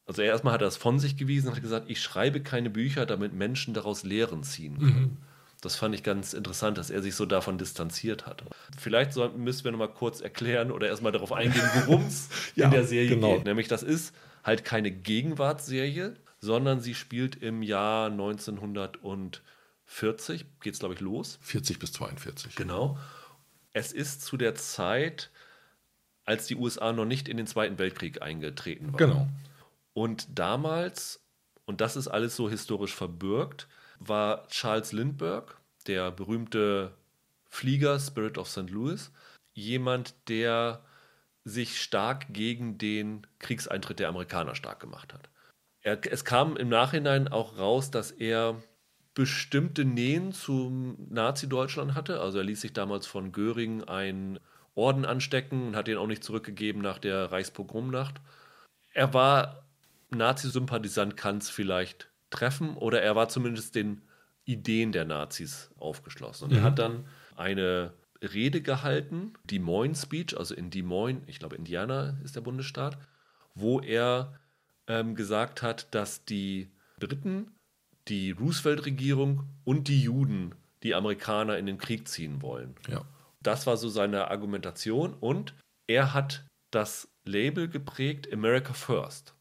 [0.09, 3.05] also erstmal hat er es von sich gewiesen und hat gesagt, ich schreibe keine Bücher,
[3.05, 5.01] damit Menschen daraus Lehren ziehen können.
[5.01, 5.18] Mhm.
[5.61, 8.42] Das fand ich ganz interessant, dass er sich so davon distanziert hat.
[8.79, 12.71] Vielleicht sollten, müssen wir nochmal kurz erklären oder erstmal darauf eingehen, worum es ja, in
[12.71, 13.35] der Serie genau.
[13.35, 13.44] geht.
[13.44, 20.94] Nämlich, das ist halt keine Gegenwartsserie, sondern sie spielt im Jahr 1940, geht es glaube
[20.94, 21.38] ich los.
[21.42, 22.55] 40 bis 42.
[22.55, 22.97] Genau.
[23.75, 25.29] Es ist zu der Zeit,
[26.25, 28.97] als die USA noch nicht in den Zweiten Weltkrieg eingetreten waren.
[28.97, 29.29] Genau.
[29.98, 31.26] Und damals,
[31.66, 33.66] und das ist alles so historisch verbürgt,
[33.98, 35.52] war Charles Lindbergh,
[35.88, 36.94] der berühmte
[37.48, 38.70] Flieger Spirit of St.
[38.70, 39.11] Louis,
[39.54, 40.84] jemand, der
[41.42, 45.30] sich stark gegen den Kriegseintritt der Amerikaner stark gemacht hat.
[45.80, 48.62] Er, es kam im Nachhinein auch raus, dass er
[49.14, 52.20] bestimmte Nähen zum Nazi-Deutschland hatte.
[52.20, 54.38] Also er ließ sich damals von Göring ein
[54.76, 58.20] Orden anstecken und hat den auch nicht zurückgegeben nach der Reichspogromnacht.
[58.92, 59.64] Er war
[60.11, 64.03] Nazi-Sympathisant, kann es vielleicht treffen, oder er war zumindest den
[64.44, 66.44] Ideen der Nazis aufgeschlossen.
[66.44, 66.59] Und mhm.
[66.59, 67.05] er hat dann
[67.37, 67.92] eine
[68.23, 72.99] Rede gehalten, Des Moines Speech, also in Des Moines, ich glaube Indiana ist der Bundesstaat,
[73.55, 74.38] wo er
[74.87, 77.53] ähm, gesagt hat, dass die Briten,
[78.09, 82.75] die Roosevelt-Regierung und die Juden die Amerikaner in den Krieg ziehen wollen.
[82.88, 83.05] Ja.
[83.42, 85.55] Das war so seine Argumentation und
[85.87, 89.35] er hat das Label geprägt America First.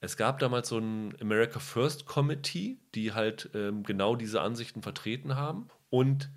[0.00, 5.34] Es gab damals so ein America First Committee, die halt ähm, genau diese Ansichten vertreten
[5.34, 6.30] haben und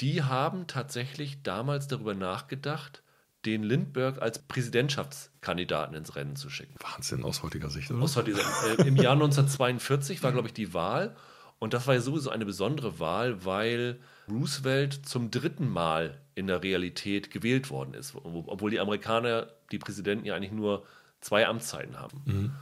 [0.00, 3.02] die haben tatsächlich damals darüber nachgedacht,
[3.44, 6.74] den Lindbergh als Präsidentschaftskandidaten ins Rennen zu schicken.
[6.80, 8.02] Wahnsinn aus heutiger Sicht, oder?
[8.02, 8.40] Aus heutiger,
[8.78, 11.14] äh, Im Jahr 1942 war, glaube ich, die Wahl.
[11.58, 16.62] Und das war ja sowieso eine besondere Wahl, weil Roosevelt zum dritten Mal in der
[16.62, 18.14] Realität gewählt worden ist.
[18.14, 20.84] Obwohl die Amerikaner, die Präsidenten ja eigentlich nur
[21.20, 22.22] zwei Amtszeiten haben.
[22.24, 22.52] Mhm.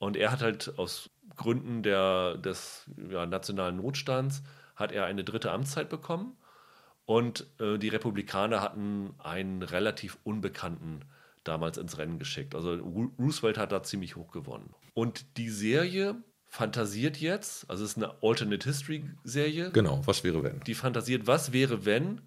[0.00, 4.42] Und er hat halt aus Gründen der, des ja, nationalen Notstands
[4.74, 6.36] hat er eine dritte Amtszeit bekommen.
[7.04, 11.04] Und äh, die Republikaner hatten einen relativ unbekannten
[11.44, 12.54] damals ins Rennen geschickt.
[12.54, 14.74] Also Roosevelt hat da ziemlich hoch gewonnen.
[14.94, 16.16] Und die Serie
[16.48, 19.70] fantasiert jetzt, also es ist eine Alternate History Serie.
[19.70, 20.60] Genau, was wäre wenn?
[20.60, 22.22] Die fantasiert, was wäre wenn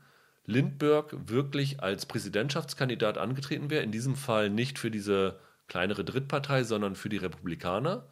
[0.46, 3.84] Lindbergh wirklich als Präsidentschaftskandidat angetreten wäre.
[3.84, 8.08] In diesem Fall nicht für diese kleinere Drittpartei, sondern für die Republikaner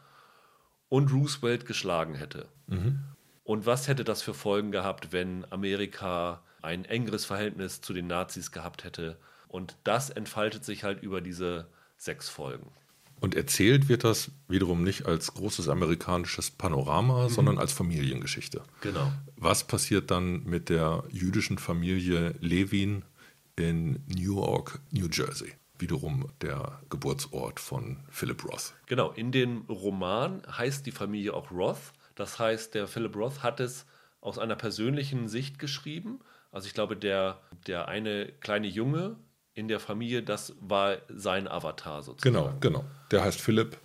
[0.90, 2.48] und Roosevelt geschlagen hätte.
[2.68, 3.04] Mhm.
[3.44, 8.52] Und was hätte das für Folgen gehabt, wenn Amerika ein engeres Verhältnis zu den Nazis
[8.52, 9.18] gehabt hätte.
[9.48, 12.72] Und das entfaltet sich halt über diese sechs Folgen.
[13.20, 17.30] Und erzählt wird das wiederum nicht als großes amerikanisches Panorama, mhm.
[17.30, 18.64] sondern als Familiengeschichte.
[18.82, 19.12] Genau.
[19.36, 23.04] Was passiert dann mit der jüdischen Familie Levin
[23.56, 25.54] in Newark, New Jersey?
[25.82, 28.74] Wiederum der Geburtsort von Philip Roth.
[28.86, 31.94] Genau, in dem Roman heißt die Familie auch Roth.
[32.16, 33.86] Das heißt, der Philip Roth hat es
[34.22, 36.20] aus einer persönlichen Sicht geschrieben
[36.52, 39.16] also ich glaube, der, der eine kleine Junge
[39.54, 42.36] in der Familie, das war sein Avatar sozusagen.
[42.36, 42.86] Genau, genau.
[43.10, 43.78] Der heißt Philipp.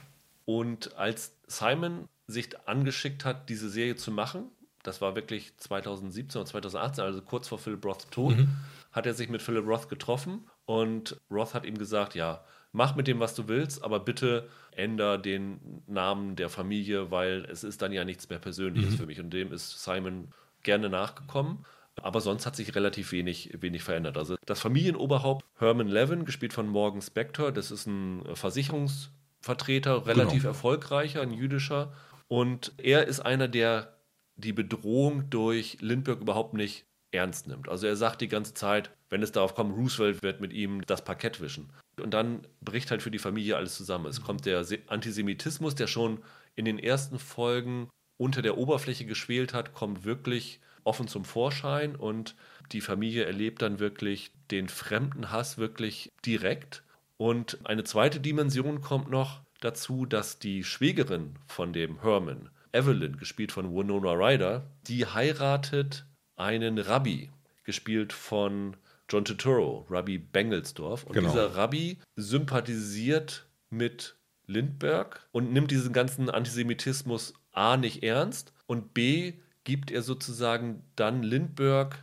[0.44, 4.50] Und als Simon sich angeschickt hat, diese Serie zu machen,
[4.82, 8.48] das war wirklich 2017 oder 2018, also kurz vor Philip Roths Tod, mhm.
[8.92, 13.07] hat er sich mit Philip Roth getroffen und Roth hat ihm gesagt, ja, mach mit
[13.07, 17.92] dem, was du willst, aber bitte änder den Namen der Familie, weil es ist dann
[17.92, 18.96] ja nichts mehr Persönliches mhm.
[18.96, 19.20] für mich.
[19.20, 20.29] Und dem ist Simon
[20.62, 21.64] gerne nachgekommen.
[22.02, 24.18] Aber sonst hat sich relativ wenig, wenig verändert.
[24.18, 30.48] Also das Familienoberhaupt Herman Levin, gespielt von Morgan Spector, das ist ein Versicherungsvertreter, relativ genau.
[30.48, 31.94] erfolgreicher, ein jüdischer.
[32.29, 33.96] Und er ist einer, der
[34.35, 36.85] die Bedrohung durch Lindbergh überhaupt nicht
[37.16, 37.68] ernst nimmt.
[37.68, 41.05] Also er sagt die ganze Zeit, wenn es darauf kommt, Roosevelt wird mit ihm das
[41.05, 41.70] Parkett wischen.
[42.00, 44.07] Und dann bricht halt für die Familie alles zusammen.
[44.07, 46.22] Es kommt der Antisemitismus, der schon
[46.55, 52.37] in den ersten Folgen unter der Oberfläche geschwelt hat, kommt wirklich offen zum Vorschein und
[52.72, 56.83] die Familie erlebt dann wirklich den fremden Hass wirklich direkt.
[57.18, 63.52] Und eine zweite Dimension kommt noch dazu, dass die Schwägerin von dem Herman, Evelyn, gespielt
[63.52, 67.31] von Winona Ryder, die heiratet einen Rabbi,
[67.64, 68.77] gespielt von
[69.09, 71.05] John Turturro, Rabbi Bengelsdorf.
[71.05, 71.31] Und genau.
[71.31, 79.35] dieser Rabbi sympathisiert mit Lindbergh und nimmt diesen ganzen Antisemitismus A nicht ernst und B
[79.64, 81.96] gibt er sozusagen dann Lindbergh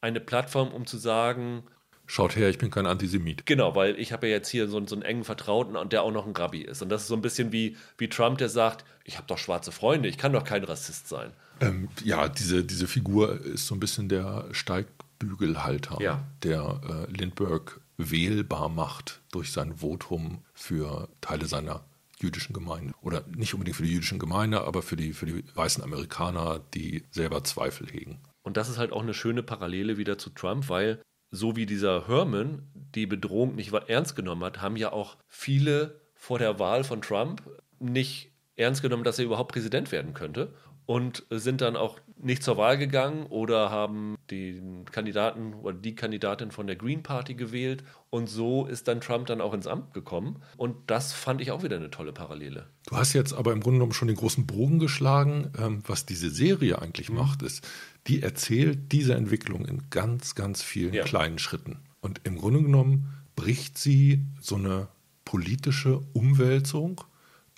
[0.00, 1.64] eine Plattform, um zu sagen,
[2.08, 3.46] Schaut her, ich bin kein Antisemit.
[3.46, 6.12] Genau, weil ich habe ja jetzt hier so, so einen engen Vertrauten und der auch
[6.12, 6.80] noch ein Rabbi ist.
[6.80, 9.72] Und das ist so ein bisschen wie, wie Trump, der sagt, ich habe doch schwarze
[9.72, 11.32] Freunde, ich kann doch kein Rassist sein.
[11.60, 16.24] Ähm, ja, diese, diese Figur ist so ein bisschen der Steigbügelhalter, ja.
[16.42, 21.84] der äh, Lindbergh wählbar macht durch sein Votum für Teile seiner
[22.18, 22.94] jüdischen Gemeinde.
[23.02, 27.04] Oder nicht unbedingt für die jüdischen Gemeinde, aber für die, für die weißen Amerikaner, die
[27.10, 28.18] selber Zweifel hegen.
[28.42, 32.06] Und das ist halt auch eine schöne Parallele wieder zu Trump, weil so wie dieser
[32.06, 32.62] Herman
[32.94, 37.42] die Bedrohung nicht ernst genommen hat, haben ja auch viele vor der Wahl von Trump
[37.78, 40.54] nicht ernst genommen, dass er überhaupt Präsident werden könnte
[40.86, 46.50] und sind dann auch nicht zur Wahl gegangen oder haben den Kandidaten oder die Kandidatin
[46.50, 47.84] von der Green Party gewählt.
[48.08, 50.42] Und so ist dann Trump dann auch ins Amt gekommen.
[50.56, 52.66] Und das fand ich auch wieder eine tolle Parallele.
[52.86, 55.52] Du hast jetzt aber im Grunde genommen schon den großen Bogen geschlagen.
[55.58, 57.16] Ähm, was diese Serie eigentlich mhm.
[57.16, 57.66] macht, ist,
[58.06, 61.04] die erzählt diese Entwicklung in ganz, ganz vielen ja.
[61.04, 61.80] kleinen Schritten.
[62.00, 64.88] Und im Grunde genommen bricht sie so eine
[65.24, 67.02] politische Umwälzung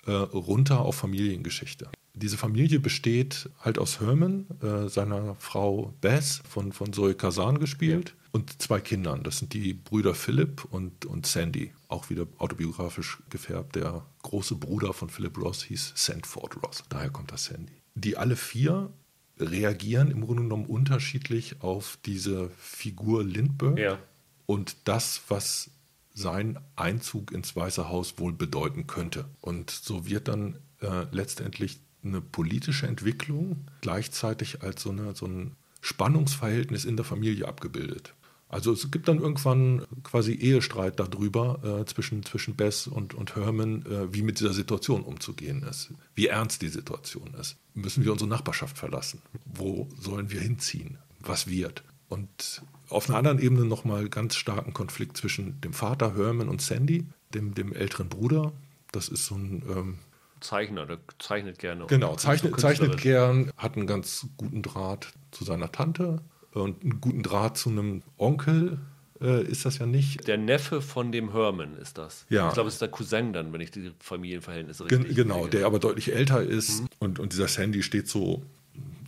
[0.05, 1.89] äh, runter auf Familiengeschichte
[2.21, 8.09] Diese Familie besteht halt aus Herman, äh, seiner Frau Bess, von, von Zoe Kazan gespielt,
[8.09, 8.29] ja.
[8.33, 9.23] und zwei Kindern.
[9.23, 11.71] Das sind die Brüder Philip und, und Sandy.
[11.87, 13.77] Auch wieder autobiografisch gefärbt.
[13.77, 16.83] Der große Bruder von Philip Ross hieß Sandford Ross.
[16.89, 17.73] Daher kommt das Sandy.
[17.95, 18.91] Die alle vier
[19.39, 23.97] reagieren im Grunde genommen unterschiedlich auf diese Figur Lindbergh ja.
[24.45, 25.71] und das, was
[26.13, 29.25] sein Einzug ins Weiße Haus wohl bedeuten könnte.
[29.39, 35.55] Und so wird dann äh, letztendlich eine politische Entwicklung gleichzeitig als so, eine, so ein
[35.81, 38.13] Spannungsverhältnis in der Familie abgebildet.
[38.49, 43.85] Also es gibt dann irgendwann quasi Ehestreit darüber äh, zwischen, zwischen Bess und, und Herman,
[43.85, 47.57] äh, wie mit dieser Situation umzugehen ist, wie ernst die Situation ist.
[47.75, 49.21] Müssen wir unsere Nachbarschaft verlassen?
[49.45, 50.97] Wo sollen wir hinziehen?
[51.19, 51.83] Was wird?
[52.07, 57.05] Und auf einer anderen Ebene nochmal ganz starken Konflikt zwischen dem Vater Herman und Sandy,
[57.35, 58.51] dem, dem älteren Bruder.
[58.91, 59.99] Das ist so ein ähm,
[60.41, 61.85] Zeichner, der zeichnet gerne.
[61.87, 66.21] Genau, zeichnet, zeichnet gern, hat einen ganz guten Draht zu seiner Tante
[66.53, 68.79] und einen guten Draht zu einem Onkel.
[69.21, 70.27] Äh, ist das ja nicht.
[70.27, 72.25] Der Neffe von dem Herman ist das.
[72.29, 72.47] Ja.
[72.47, 75.65] Ich glaube, es ist der Cousin dann, wenn ich die Familienverhältnisse richtig Gen Genau, der
[75.65, 76.81] aber deutlich älter ist.
[76.81, 76.87] Mhm.
[76.99, 78.43] Und, und dieser Sandy steht so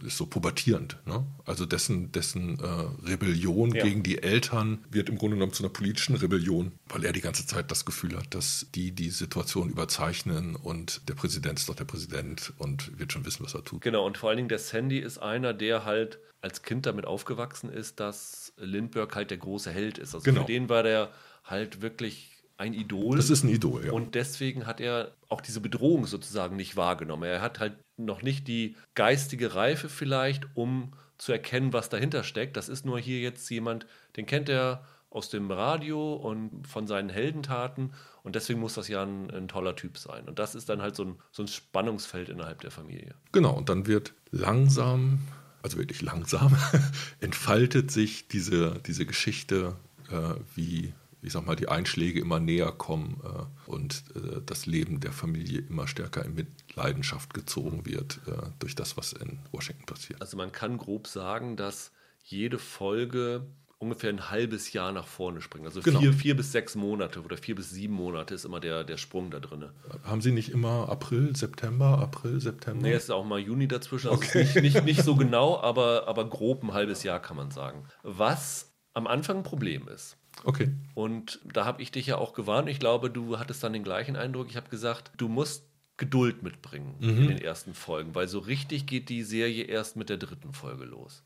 [0.06, 0.98] ist so pubertierend.
[1.06, 1.26] Ne?
[1.46, 3.84] Also dessen, dessen äh, Rebellion ja.
[3.84, 7.46] gegen die Eltern wird im Grunde genommen zu einer politischen Rebellion, weil er die ganze
[7.46, 11.86] Zeit das Gefühl hat, dass die die Situation überzeichnen und der Präsident ist doch der
[11.86, 13.82] Präsident und wird schon wissen, was er tut.
[13.82, 17.70] Genau, und vor allen Dingen der Sandy ist einer, der halt als Kind damit aufgewachsen
[17.70, 20.16] ist, dass Lindbergh halt der große Held ist.
[20.16, 20.42] Also genau.
[20.42, 21.12] für den war der
[21.44, 23.18] halt wirklich ein Idol.
[23.18, 23.92] Das ist ein Idol, ja.
[23.92, 27.24] Und deswegen hat er auch diese Bedrohung sozusagen nicht wahrgenommen.
[27.24, 32.58] Er hat halt noch nicht die geistige Reife vielleicht, um zu erkennen, was dahinter steckt.
[32.58, 33.86] Das ist nur hier jetzt jemand,
[34.16, 37.92] den kennt er aus dem Radio und von seinen Heldentaten
[38.24, 40.28] und deswegen muss das ja ein, ein, toller Typ sein.
[40.28, 43.14] Und das ist dann halt so ein, so ein Spannungsfeld innerhalb der Familie.
[43.32, 45.20] Genau, und dann wird langsam,
[45.62, 46.56] also wirklich langsam,
[47.20, 49.76] entfaltet sich diese, diese Geschichte,
[50.10, 55.00] äh, wie ich sag mal, die Einschläge immer näher kommen äh, und äh, das Leben
[55.00, 56.36] der Familie immer stärker in
[56.72, 60.22] Mitleidenschaft gezogen wird äh, durch das, was in Washington passiert.
[60.22, 61.92] Also man kann grob sagen, dass
[62.24, 63.46] jede Folge
[63.78, 65.66] ungefähr ein halbes Jahr nach vorne springt.
[65.66, 66.00] Also genau.
[66.00, 69.32] vier, vier bis sechs Monate oder vier bis sieben Monate ist immer der, der Sprung
[69.32, 69.66] da drin.
[70.04, 72.84] Haben Sie nicht immer April, September, April, September?
[72.84, 74.12] Nee, es ist auch mal Juni dazwischen.
[74.12, 74.44] Also okay.
[74.44, 77.86] nicht, nicht, nicht so genau, aber, aber grob ein halbes Jahr kann man sagen.
[78.04, 80.18] Was am Anfang ein Problem ist.
[80.44, 80.72] Okay.
[80.94, 82.70] Und da habe ich dich ja auch gewarnt.
[82.70, 84.48] Ich glaube, du hattest dann den gleichen Eindruck.
[84.50, 85.71] Ich habe gesagt, du musst
[86.02, 87.10] Geduld mitbringen mhm.
[87.10, 90.86] in den ersten Folgen, weil so richtig geht die Serie erst mit der dritten Folge
[90.86, 91.22] los.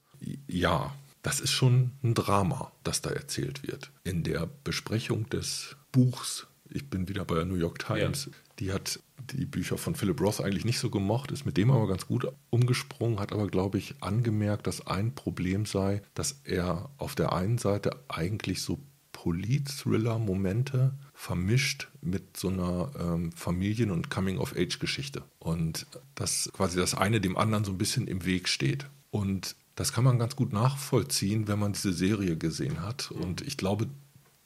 [0.48, 3.90] Ja, das ist schon ein Drama, das da erzählt wird.
[4.04, 8.32] In der Besprechung des Buchs, ich bin wieder bei der New York Times, ja.
[8.60, 9.00] die hat
[9.32, 12.28] die Bücher von Philip Roth eigentlich nicht so gemocht, ist mit dem aber ganz gut
[12.50, 17.60] umgesprungen, hat aber, glaube ich, angemerkt, dass ein Problem sei, dass er auf der einen
[17.60, 18.84] Seite eigentlich so
[19.14, 25.24] Polit-Thriller-Momente vermischt mit so einer ähm, Familien- und Coming-of-Age-Geschichte.
[25.40, 28.86] Und dass quasi das eine dem anderen so ein bisschen im Weg steht.
[29.12, 33.12] Und das kann man ganz gut nachvollziehen, wenn man diese Serie gesehen hat.
[33.12, 33.88] Und ich glaube,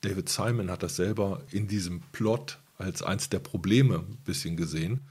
[0.01, 5.01] David Simon hat das selber in diesem Plot als eins der Probleme ein bisschen gesehen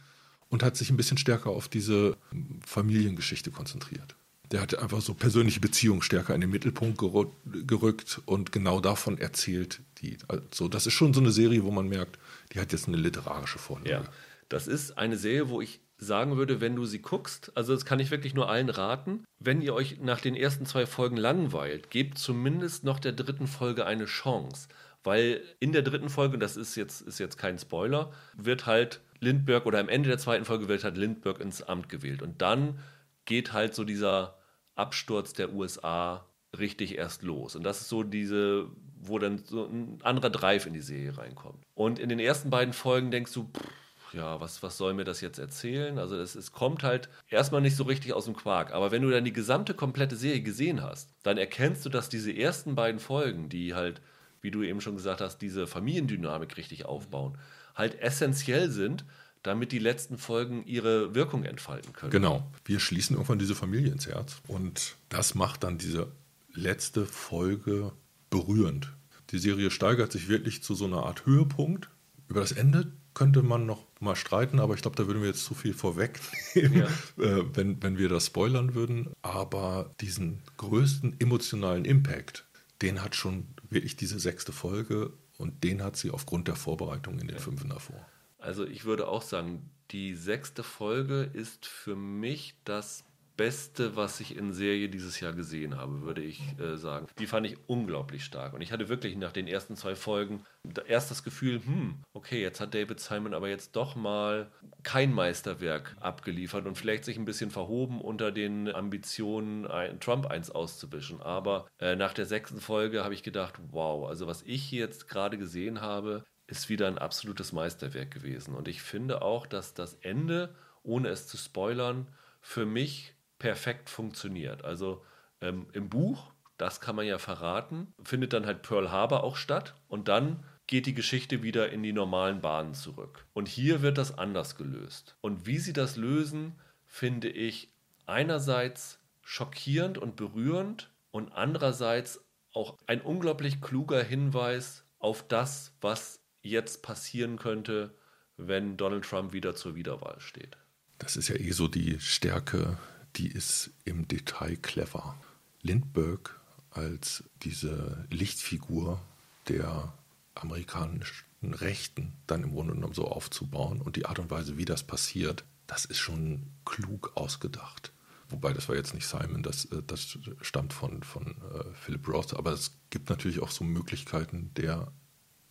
[0.49, 2.17] und hat sich ein bisschen stärker auf diese
[2.65, 4.17] Familiengeschichte konzentriert
[4.51, 9.81] der hat einfach so persönliche Beziehungen stärker in den Mittelpunkt gerückt und genau davon erzählt.
[9.99, 12.19] Die, also das ist schon so eine Serie, wo man merkt,
[12.53, 13.91] die hat jetzt eine literarische Vorlage.
[13.91, 14.05] Ja,
[14.49, 17.99] das ist eine Serie, wo ich sagen würde, wenn du sie guckst, also das kann
[17.99, 22.19] ich wirklich nur allen raten, wenn ihr euch nach den ersten zwei Folgen langweilt, gebt
[22.19, 24.69] zumindest noch der dritten Folge eine Chance.
[25.05, 29.67] Weil in der dritten Folge, das ist jetzt, ist jetzt kein Spoiler, wird halt Lindbergh
[29.67, 32.23] oder am Ende der zweiten Folge wird halt Lindbergh ins Amt gewählt.
[32.23, 32.79] Und dann
[33.25, 34.38] geht halt so dieser
[34.79, 36.25] Absturz der USA
[36.59, 37.57] richtig erst los.
[37.57, 38.69] Und das ist so diese,
[39.01, 41.65] wo dann so ein anderer Drive in die Serie reinkommt.
[41.75, 45.21] Und in den ersten beiden Folgen denkst du, pff, ja, was, was soll mir das
[45.21, 45.99] jetzt erzählen?
[45.99, 48.73] Also es, es kommt halt erstmal nicht so richtig aus dem Quark.
[48.73, 52.33] Aber wenn du dann die gesamte komplette Serie gesehen hast, dann erkennst du, dass diese
[52.33, 54.01] ersten beiden Folgen, die halt,
[54.41, 57.37] wie du eben schon gesagt hast, diese Familiendynamik richtig aufbauen,
[57.75, 59.05] halt essentiell sind,
[59.43, 62.11] damit die letzten Folgen ihre Wirkung entfalten können.
[62.11, 62.51] Genau.
[62.65, 66.13] Wir schließen irgendwann diese Familie ins Herz und das macht dann diese
[66.53, 67.93] letzte Folge
[68.31, 68.93] berührend.
[69.31, 71.91] Die Serie steigert sich wirklich zu so einer Art Höhepunkt.
[72.29, 75.45] Über das Ende könnte man noch mal streiten, aber ich glaube, da würden wir jetzt
[75.45, 76.87] zu viel vorwegnehmen, ja.
[77.25, 79.11] äh, wenn, wenn wir das spoilern würden.
[79.23, 82.47] Aber diesen größten emotionalen Impact,
[82.81, 87.27] den hat schon wirklich diese sechste Folge und den hat sie aufgrund der Vorbereitung in
[87.27, 87.43] den ja.
[87.43, 88.07] fünfen davor.
[88.39, 93.05] Also ich würde auch sagen, die sechste Folge ist für mich das
[93.39, 97.07] Beste, was ich in Serie dieses Jahr gesehen habe, würde ich äh, sagen.
[97.21, 98.53] Die fand ich unglaublich stark.
[98.53, 100.45] Und ich hatte wirklich nach den ersten zwei Folgen
[100.89, 104.51] erst das Gefühl, hm, okay, jetzt hat David Simon aber jetzt doch mal
[104.83, 109.69] kein Meisterwerk abgeliefert und vielleicht sich ein bisschen verhoben unter den Ambitionen,
[110.01, 111.23] Trump eins auszuwischen.
[111.23, 115.39] Aber äh, nach der sechsten Folge habe ich gedacht, wow, also was ich jetzt gerade
[115.39, 118.55] gesehen habe, ist wieder ein absolutes Meisterwerk gewesen.
[118.55, 122.09] Und ich finde auch, dass das Ende, ohne es zu spoilern,
[122.41, 124.65] für mich perfekt funktioniert.
[124.65, 125.05] Also
[125.41, 129.75] ähm, im Buch, das kann man ja verraten, findet dann halt Pearl Harbor auch statt
[129.89, 133.25] und dann geht die Geschichte wieder in die normalen Bahnen zurück.
[133.33, 135.17] Und hier wird das anders gelöst.
[135.21, 137.71] Und wie sie das lösen, finde ich
[138.07, 142.25] einerseits schockierend und berührend und andererseits
[142.55, 147.95] auch ein unglaublich kluger Hinweis auf das, was jetzt passieren könnte,
[148.37, 150.57] wenn Donald Trump wieder zur Wiederwahl steht.
[150.99, 152.79] Das ist ja eh so die Stärke
[153.17, 155.17] die ist im Detail clever.
[155.63, 156.31] Lindbergh
[156.71, 159.01] als diese Lichtfigur
[159.49, 159.93] der
[160.35, 164.85] amerikanischen Rechten dann im Grunde genommen so aufzubauen und die Art und Weise, wie das
[164.85, 167.93] passiert, das ist schon klug ausgedacht.
[168.29, 172.35] Wobei das war jetzt nicht Simon, das, äh, das stammt von, von äh, Philip Roth,
[172.35, 174.93] aber es gibt natürlich auch so Möglichkeiten der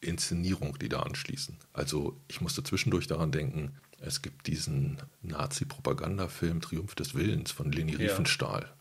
[0.02, 1.58] Inszenierung, die da anschließen.
[1.74, 7.94] Also ich musste zwischendurch daran denken, es gibt diesen Nazi-Propagandafilm Triumph des Willens von Leni
[7.94, 7.98] ja.
[7.98, 8.72] Riefenstahl,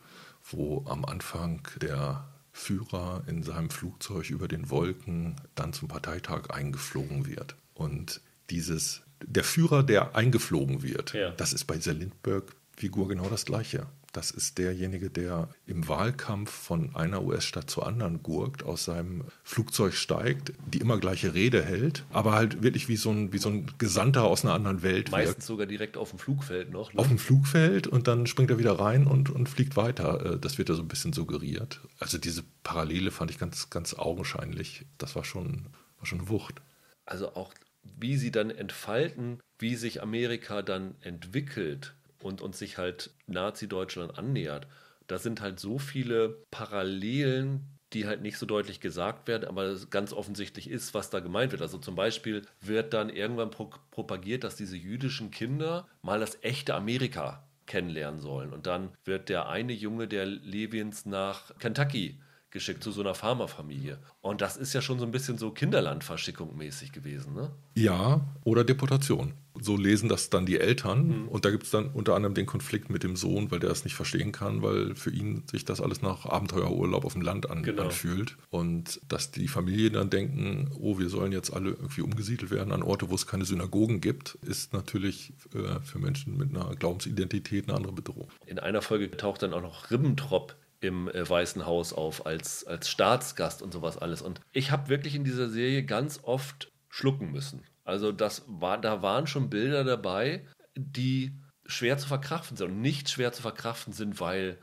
[0.45, 7.27] wo am Anfang der Führer in seinem Flugzeug über den Wolken dann zum Parteitag eingeflogen
[7.27, 7.57] wird.
[7.75, 11.31] Und dieses, der Führer, der eingeflogen wird, ja.
[11.33, 13.87] das ist bei dieser Lindbergh-Figur genau das Gleiche.
[14.17, 19.93] Das ist derjenige, der im Wahlkampf von einer US-Stadt zur anderen gurkt, aus seinem Flugzeug
[19.93, 23.71] steigt, die immer gleiche Rede hält, aber halt wirklich wie so ein, wie so ein
[23.77, 25.11] Gesandter aus einer anderen Welt.
[25.11, 25.43] Meistens wirkt.
[25.43, 26.95] sogar direkt auf dem Flugfeld noch.
[26.95, 26.99] Ne?
[26.99, 30.37] Auf dem Flugfeld und dann springt er wieder rein und, und fliegt weiter.
[30.37, 31.83] Äh, das wird ja so ein bisschen suggeriert.
[31.99, 34.87] Also diese Parallele fand ich ganz, ganz augenscheinlich.
[34.97, 35.67] Das war schon,
[35.99, 36.63] war schon Wucht.
[37.05, 37.53] Also auch
[37.99, 41.96] wie sie dann entfalten, wie sich Amerika dann entwickelt
[42.27, 44.67] und, und sich halt Nazi-Deutschland annähert,
[45.07, 50.13] da sind halt so viele Parallelen, die halt nicht so deutlich gesagt werden, aber ganz
[50.13, 51.63] offensichtlich ist, was da gemeint wird.
[51.63, 56.75] Also zum Beispiel wird dann irgendwann pro propagiert, dass diese jüdischen Kinder mal das echte
[56.75, 58.53] Amerika kennenlernen sollen.
[58.53, 62.21] Und dann wird der eine Junge der Levins nach Kentucky
[62.57, 63.99] geschickt zu so einer Pharmafamilie.
[64.23, 67.51] Und das ist ja schon so ein bisschen so Kinderlandverschickung mäßig gewesen, ne?
[67.75, 69.35] Ja, oder Deportation.
[69.61, 71.25] So lesen das dann die Eltern.
[71.25, 71.29] Mhm.
[71.29, 73.85] Und da gibt es dann unter anderem den Konflikt mit dem Sohn, weil der das
[73.85, 77.63] nicht verstehen kann, weil für ihn sich das alles nach Abenteuerurlaub auf dem Land an,
[77.63, 77.83] genau.
[77.83, 78.39] anfühlt.
[78.49, 82.83] Und dass die Familien dann denken, oh, wir sollen jetzt alle irgendwie umgesiedelt werden an
[82.83, 87.77] Orte, wo es keine Synagogen gibt, ist natürlich äh, für Menschen mit einer Glaubensidentität eine
[87.77, 88.31] andere Bedrohung.
[88.47, 92.89] In einer Folge taucht dann auch noch Ribbentrop im äh, Weißen Haus auf als, als
[92.89, 94.23] Staatsgast und sowas alles.
[94.23, 97.65] Und ich habe wirklich in dieser Serie ganz oft schlucken müssen.
[97.85, 101.33] Also das war, da waren schon Bilder dabei, die
[101.67, 104.59] schwer zu verkraften sind und nicht schwer zu verkraften sind, weil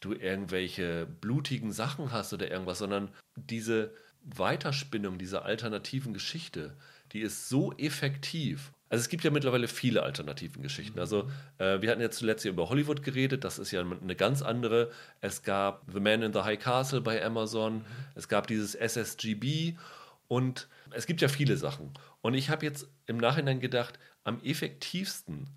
[0.00, 3.92] du irgendwelche blutigen Sachen hast oder irgendwas, sondern diese
[4.22, 6.76] Weiterspinnung dieser alternativen Geschichte,
[7.12, 10.98] die ist so effektiv also es gibt ja mittlerweile viele alternativen Geschichten.
[10.98, 14.42] Also äh, wir hatten ja zuletzt hier über Hollywood geredet, das ist ja eine ganz
[14.42, 14.90] andere.
[15.20, 17.84] Es gab The Man in the High Castle bei Amazon,
[18.14, 19.76] es gab dieses SSGB
[20.26, 21.92] und es gibt ja viele Sachen.
[22.20, 25.48] Und ich habe jetzt im Nachhinein gedacht, am effektivsten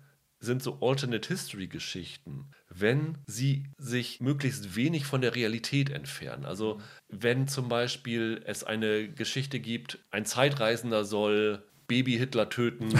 [0.42, 6.44] sind so Alternate History Geschichten, wenn sie sich möglichst wenig von der Realität entfernen.
[6.44, 11.62] Also wenn zum Beispiel es eine Geschichte gibt, ein Zeitreisender soll
[11.92, 12.88] Baby Hitler töten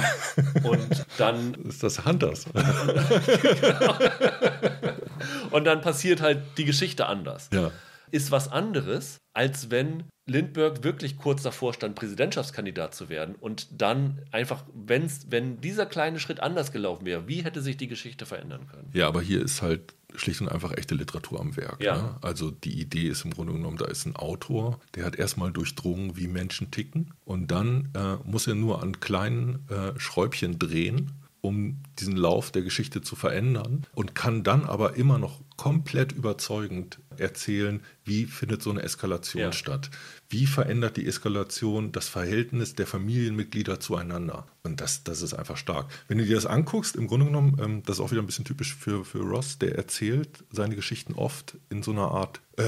[0.64, 1.54] und dann.
[1.66, 2.44] ist das Hunters.
[5.50, 7.48] und dann passiert halt die Geschichte anders.
[7.54, 7.70] Ja.
[8.12, 14.22] Ist was anderes, als wenn Lindbergh wirklich kurz davor stand, Präsidentschaftskandidat zu werden und dann
[14.30, 18.68] einfach, wenn's, wenn dieser kleine Schritt anders gelaufen wäre, wie hätte sich die Geschichte verändern
[18.68, 18.88] können?
[18.92, 21.82] Ja, aber hier ist halt schlicht und einfach echte Literatur am Werk.
[21.82, 21.96] Ja.
[21.96, 22.16] Ne?
[22.20, 26.16] Also die Idee ist im Grunde genommen, da ist ein Autor, der hat erstmal durchdrungen,
[26.16, 31.82] wie Menschen ticken und dann äh, muss er nur an kleinen äh, Schräubchen drehen um
[31.98, 37.82] diesen Lauf der Geschichte zu verändern und kann dann aber immer noch komplett überzeugend erzählen,
[38.04, 39.52] wie findet so eine Eskalation ja.
[39.52, 39.90] statt.
[40.28, 44.46] Wie verändert die Eskalation das Verhältnis der Familienmitglieder zueinander?
[44.62, 45.90] Und das, das ist einfach stark.
[46.06, 48.44] Wenn du dir das anguckst, im Grunde genommen, ähm, das ist auch wieder ein bisschen
[48.44, 52.62] typisch für, für Ross, der erzählt seine Geschichten oft in so einer Art äh,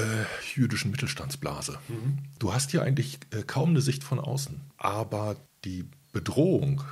[0.54, 1.78] jüdischen Mittelstandsblase.
[1.88, 2.18] Mhm.
[2.40, 6.82] Du hast hier eigentlich äh, kaum eine Sicht von außen, aber die Bedrohung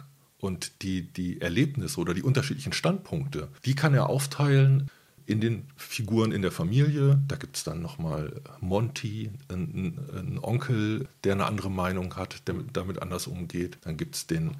[0.43, 4.91] Und die, die Erlebnisse oder die unterschiedlichen Standpunkte, die kann er aufteilen
[5.25, 7.23] in den Figuren in der Familie.
[7.29, 13.01] Da gibt es dann nochmal Monty, einen, Onkel, der eine andere Meinung hat, der damit
[13.01, 13.79] anders umgeht.
[13.83, 14.57] Dann gibt es den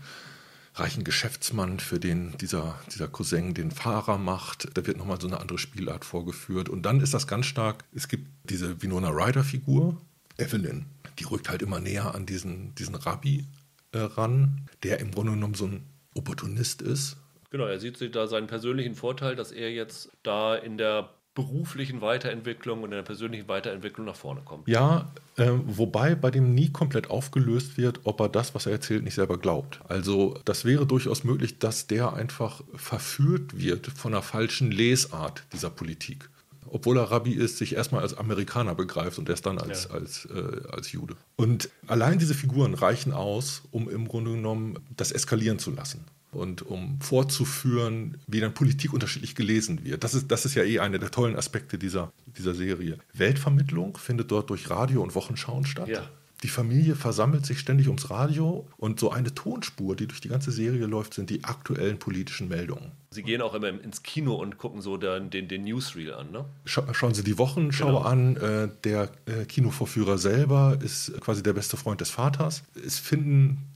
[0.77, 4.69] reichen Geschäftsmann, für den dieser, dieser Cousin den Fahrer macht.
[4.75, 6.69] Da wird nochmal so eine andere Spielart vorgeführt.
[6.69, 10.01] Und dann ist das ganz stark, es gibt diese Winona Ryder-Figur,
[10.39, 10.87] Evelyn,
[11.19, 13.49] die rückt halt immer näher an diesen, diesen Rabbi
[13.93, 15.85] äh, ran, der im Grunde genommen so ein
[16.15, 17.17] Opportunist ist.
[17.51, 22.83] Genau, er sieht da seinen persönlichen Vorteil, dass er jetzt da in der beruflichen Weiterentwicklung
[22.83, 24.69] und in der persönlichen Weiterentwicklung nach vorne kommt.
[24.69, 29.03] Ja, äh, wobei bei dem nie komplett aufgelöst wird, ob er das, was er erzählt,
[29.03, 29.81] nicht selber glaubt.
[29.89, 35.71] Also das wäre durchaus möglich, dass der einfach verführt wird von einer falschen Lesart dieser
[35.71, 36.29] Politik.
[36.75, 39.91] Obwohl er Rabbi ist, sich erstmal als Amerikaner begreift und erst dann als, ja.
[39.91, 41.17] als, äh, als Jude.
[41.37, 46.63] Und allein diese Figuren reichen aus, um im Grunde genommen das eskalieren zu lassen und
[46.63, 50.03] um vorzuführen, wie dann Politik unterschiedlich gelesen wird.
[50.03, 52.99] Das ist, das ist ja eh einer der tollen Aspekte dieser, dieser Serie.
[53.13, 55.89] Weltvermittlung findet dort durch Radio und Wochenschauen statt.
[55.89, 56.09] Ja.
[56.43, 60.51] Die Familie versammelt sich ständig ums Radio und so eine Tonspur, die durch die ganze
[60.51, 62.91] Serie läuft, sind die aktuellen politischen Meldungen.
[63.11, 66.45] Sie gehen auch immer ins Kino und gucken so den, den, den Newsreel an, ne?
[66.65, 68.01] Scha schauen Sie die Wochenschau genau.
[68.01, 68.37] an.
[68.37, 72.65] Äh, der äh, Kinovorführer selber ist quasi der beste Freund des Vaters.
[72.85, 73.69] Es finden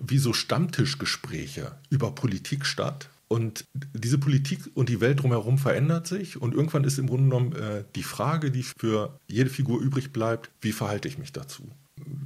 [0.00, 3.08] wie so Stammtischgespräche über Politik statt.
[3.28, 6.42] Und diese Politik und die Welt drumherum verändert sich.
[6.42, 10.50] Und irgendwann ist im Grunde genommen äh, die Frage, die für jede Figur übrig bleibt,
[10.60, 11.70] wie verhalte ich mich dazu?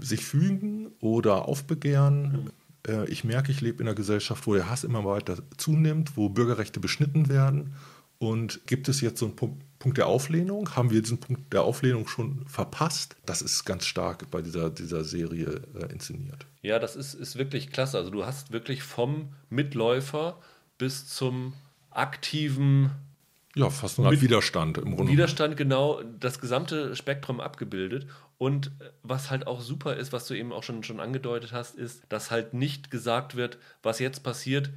[0.01, 2.51] Sich fügen oder aufbegehren?
[2.87, 6.29] Äh, ich merke, ich lebe in einer Gesellschaft, wo der Hass immer weiter zunimmt, wo
[6.29, 7.75] Bürgerrechte beschnitten werden.
[8.19, 10.75] Und gibt es jetzt so einen Punkt, der Auflehnung?
[10.77, 13.17] Haben wir diesen Punkt der Auflehnung schon verpasst?
[13.27, 16.47] Das ist ganz stark bei dieser, dieser Serie äh, inszeniert.
[16.63, 17.99] Ja, das ist, ist wirklich klasse.
[17.99, 20.39] Also du hast wirklich vom Mitläufer
[20.79, 21.53] bis zum
[21.91, 22.91] aktiven
[23.57, 25.13] ja, fast eine Art Widerstand im Grunde.
[25.13, 28.07] Widerstand, genau, das gesamte Spektrum abgebildet.
[28.39, 31.77] Und äh, was halt auch super ist, was du eben auch schon, schon angedeutet hast,
[31.77, 34.71] ist, dass halt nicht gesagt wird, was jetzt passiert,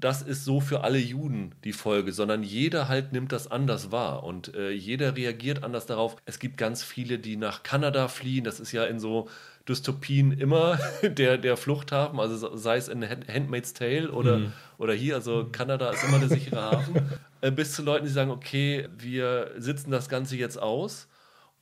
[0.00, 4.24] das ist so für alle Juden die Folge, sondern jeder halt nimmt das anders wahr
[4.24, 6.16] und äh, jeder reagiert anders darauf.
[6.26, 8.44] Es gibt ganz viele, die nach Kanada fliehen.
[8.44, 9.28] Das ist ja in so
[9.68, 14.52] Dystopien immer der, der Fluchthafen, also sei es in Handmaid's Tale oder, mhm.
[14.78, 16.96] oder hier, also Kanada ist immer der sichere Hafen.
[17.40, 21.08] Äh, bis zu Leuten, die sagen, okay, wir sitzen das Ganze jetzt aus.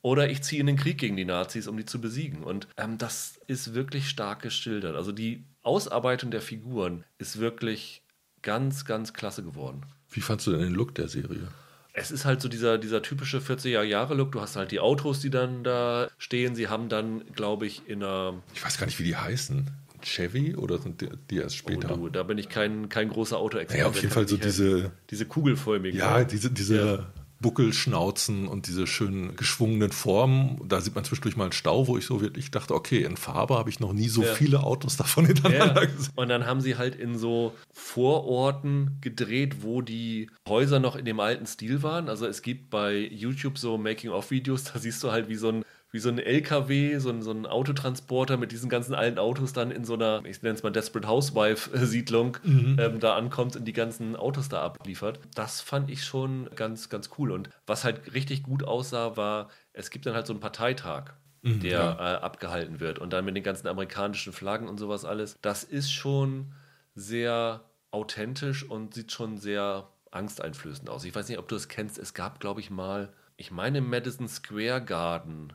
[0.03, 2.43] Oder ich ziehe in den Krieg gegen die Nazis, um die zu besiegen.
[2.43, 4.97] Und ähm, das ist wirklich stark geschildert.
[4.97, 8.03] Also die Ausarbeitung der Figuren ist wirklich
[8.41, 9.85] ganz, ganz klasse geworden.
[10.09, 11.47] Wie fandst du denn den Look der Serie?
[11.93, 14.33] Es ist halt so dieser, dieser typische 40er-Jahre-Look.
[14.33, 16.53] Du hast halt die Autos, die dann da stehen.
[16.53, 18.43] Sie haben dann, glaube ich, in einer.
[18.53, 19.71] Ich weiß gar nicht, wie die heißen.
[20.01, 21.93] Chevy oder sind die, die erst später?
[21.93, 23.83] Oh, du, da bin ich kein, kein großer Auto-Experte.
[23.83, 24.91] Ja, auf jeden Fall so diese.
[25.09, 25.97] Diese kugelförmigen.
[25.97, 27.13] Ja, diese, diese ja.
[27.43, 30.59] Buckelschnauzen und diese schönen geschwungenen Formen.
[30.67, 33.55] Da sieht man zwischendurch mal einen Stau, wo ich so wirklich dachte, okay, in Farbe
[33.55, 34.33] habe ich noch nie so ja.
[34.33, 35.87] viele Autos davon hintereinander ja.
[35.87, 36.13] gesehen.
[36.15, 41.19] Und dann haben sie halt in so Vororten gedreht, wo die Häuser noch in dem
[41.19, 42.09] alten Stil waren.
[42.09, 45.99] Also es gibt bei YouTube so Making-of-Videos, da siehst du halt, wie so ein wie
[45.99, 49.85] so ein LKW, so ein, so ein Autotransporter mit diesen ganzen alten Autos dann in
[49.85, 52.77] so einer, ich nenne es mal Desperate Housewife-Siedlung, mhm.
[52.79, 55.19] ähm, da ankommt und die ganzen Autos da abliefert.
[55.35, 57.31] Das fand ich schon ganz, ganz cool.
[57.31, 61.13] Und was halt richtig gut aussah, war, es gibt dann halt so einen Parteitag.
[61.43, 61.91] Mhm, der ja.
[61.91, 65.37] äh, abgehalten wird und dann mit den ganzen amerikanischen Flaggen und sowas alles.
[65.41, 66.53] Das ist schon
[66.95, 71.03] sehr authentisch und sieht schon sehr angsteinflößend aus.
[71.03, 71.99] Ich weiß nicht, ob du es kennst.
[71.99, 75.51] Es gab, glaube ich, mal, ich meine, Madison Square Garden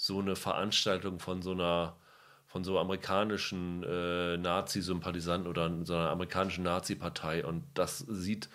[0.00, 1.96] so eine Veranstaltung von so einer
[2.46, 8.48] von so amerikanischen äh, Nazi-Sympathisanten oder so einer amerikanischen Nazi-Partei und das sieht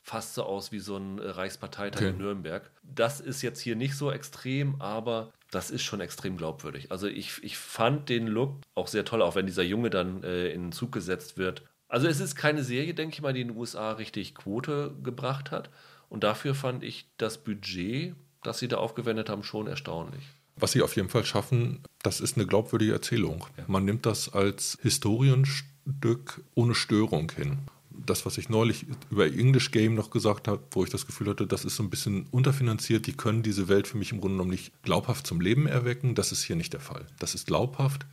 [0.00, 2.10] fast so aus wie so ein äh, Reichsparteitag okay.
[2.10, 2.70] in Nürnberg.
[2.82, 6.92] Das ist jetzt hier nicht so extrem, aber das ist schon extrem glaubwürdig.
[6.92, 10.48] Also ich, ich fand den Look auch sehr toll, auch wenn dieser Junge dann äh,
[10.50, 11.62] in den Zug gesetzt wird.
[11.88, 15.50] Also es ist keine Serie, denke ich mal, die in den USA richtig Quote gebracht
[15.50, 15.68] hat.
[16.08, 20.24] Und dafür fand ich das Budget, das sie da aufgewendet haben, schon erstaunlich.
[20.56, 23.46] Was sie auf jeden Fall schaffen, das ist eine glaubwürdige Erzählung.
[23.66, 27.58] Man nimmt das als Historienstück ohne Störung hin.
[27.90, 31.46] Das, was ich neulich über English Game noch gesagt habe, wo ich das Gefühl hatte,
[31.46, 34.50] das ist so ein bisschen unterfinanziert, die können diese Welt für mich im Grunde genommen
[34.50, 37.06] nicht glaubhaft zum Leben erwecken, das ist hier nicht der Fall.
[37.18, 38.06] Das ist glaubhaft.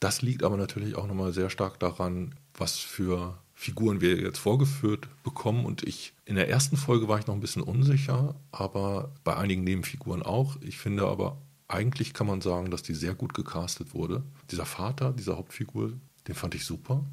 [0.00, 5.06] Das liegt aber natürlich auch nochmal sehr stark daran, was für Figuren wir jetzt vorgeführt
[5.22, 5.66] bekommen.
[5.66, 9.64] Und ich, in der ersten Folge war ich noch ein bisschen unsicher, aber bei einigen
[9.64, 10.56] Nebenfiguren auch.
[10.62, 11.36] Ich finde aber
[11.70, 14.22] eigentlich kann man sagen, dass die sehr gut gecastet wurde.
[14.50, 15.92] Dieser Vater, dieser Hauptfigur,
[16.26, 17.04] den fand ich super.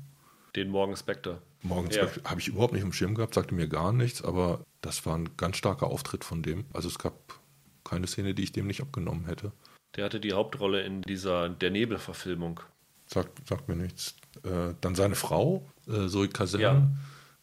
[0.55, 1.41] Den Morgan Spector.
[1.61, 2.07] Morgens ja.
[2.23, 5.29] habe ich überhaupt nicht im Schirm gehabt, sagte mir gar nichts, aber das war ein
[5.37, 6.65] ganz starker Auftritt von dem.
[6.73, 7.39] Also es gab
[7.83, 9.51] keine Szene, die ich dem nicht abgenommen hätte.
[9.95, 12.59] Der hatte die Hauptrolle in dieser Der Nebel-Verfilmung.
[13.07, 14.15] Sagt, sagt mir nichts.
[14.43, 16.91] Äh, dann seine Frau, äh, Zoe Kazan, ja.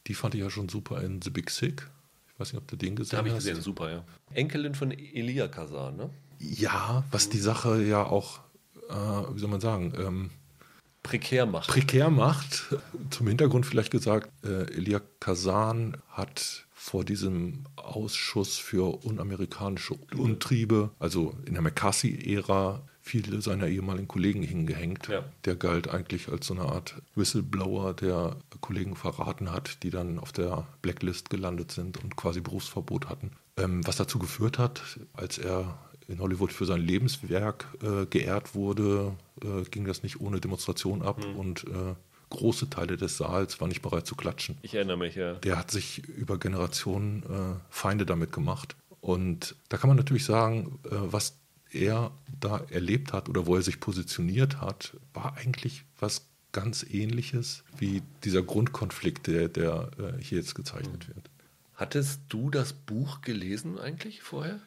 [0.07, 1.89] die fand ich ja schon super in The Big Sick.
[2.33, 3.19] Ich weiß nicht, ob du den gesehen hast.
[3.19, 4.05] Habe ich gesehen, super, ja.
[4.33, 6.11] Enkelin von Elia Kazan, ne?
[6.51, 8.40] Ja, was die Sache ja auch,
[8.88, 10.30] äh, wie soll man sagen, ähm,
[11.03, 11.68] prekär macht.
[11.68, 12.74] Prekär macht.
[13.11, 21.34] Zum Hintergrund vielleicht gesagt, äh, Elia Kazan hat vor diesem Ausschuss für unamerikanische Untriebe, also
[21.47, 25.09] in der McCarthy-Ära, viele seiner ehemaligen Kollegen hingehängt.
[25.09, 25.24] Ja.
[25.45, 30.32] Der galt eigentlich als so eine Art Whistleblower, der Kollegen verraten hat, die dann auf
[30.32, 33.30] der Blacklist gelandet sind und quasi Berufsverbot hatten.
[33.57, 34.82] Ähm, was dazu geführt hat,
[35.12, 35.78] als er
[36.09, 41.24] in Hollywood für sein Lebenswerk äh, geehrt wurde, äh, ging das nicht ohne Demonstration ab
[41.24, 41.36] mhm.
[41.36, 41.94] und äh,
[42.30, 44.59] große Teile des Saals waren nicht bereit zu klatschen.
[44.62, 45.34] Ich erinnere mich, ja.
[45.34, 48.76] Der hat sich über Generationen äh, Feinde damit gemacht.
[49.00, 51.38] Und da kann man natürlich sagen, äh, was
[51.70, 57.64] er da erlebt hat oder wo er sich positioniert hat, war eigentlich was ganz ähnliches
[57.76, 59.90] wie dieser Grundkonflikt, der, der
[60.20, 61.16] hier jetzt gezeichnet mhm.
[61.16, 61.30] wird.
[61.74, 64.61] Hattest du das Buch gelesen eigentlich vorher?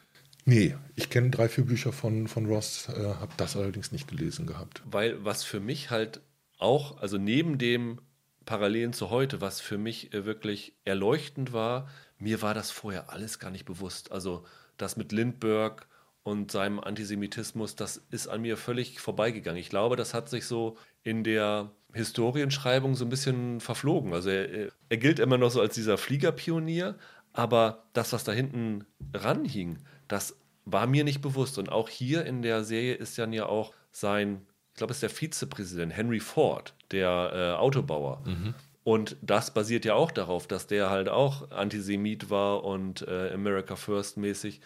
[0.48, 4.46] Nee, ich kenne drei, vier Bücher von, von Ross, äh, habe das allerdings nicht gelesen
[4.46, 4.80] gehabt.
[4.90, 6.22] Weil was für mich halt
[6.56, 8.00] auch, also neben dem
[8.46, 13.38] Parallelen zu heute, was für mich äh, wirklich erleuchtend war, mir war das vorher alles
[13.38, 14.10] gar nicht bewusst.
[14.10, 14.46] Also
[14.78, 15.84] das mit Lindbergh
[16.22, 19.60] und seinem Antisemitismus, das ist an mir völlig vorbeigegangen.
[19.60, 24.14] Ich glaube, das hat sich so in der Historienschreibung so ein bisschen verflogen.
[24.14, 26.96] Also er, er gilt immer noch so als dieser Fliegerpionier,
[27.34, 29.78] aber das, was da hinten ranhing,
[30.08, 31.58] das war mir nicht bewusst.
[31.58, 35.02] Und auch hier in der Serie ist dann ja auch sein, ich glaube, es ist
[35.02, 38.22] der Vizepräsident Henry Ford, der äh, Autobauer.
[38.26, 38.54] Mhm.
[38.84, 43.76] Und das basiert ja auch darauf, dass der halt auch Antisemit war und äh, America
[43.76, 44.60] First mäßig.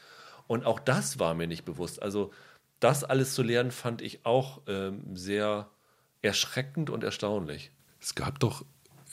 [0.47, 2.03] Und auch das war mir nicht bewusst.
[2.03, 2.31] Also
[2.79, 5.69] das alles zu lernen, fand ich auch ähm, sehr
[6.21, 7.71] erschreckend und erstaunlich.
[8.01, 8.65] Es gab doch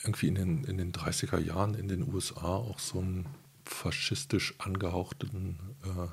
[0.04, 3.26] irgendwie in den, in den 30er Jahren in den USA auch so einen
[3.70, 6.08] faschistisch angehauchten äh,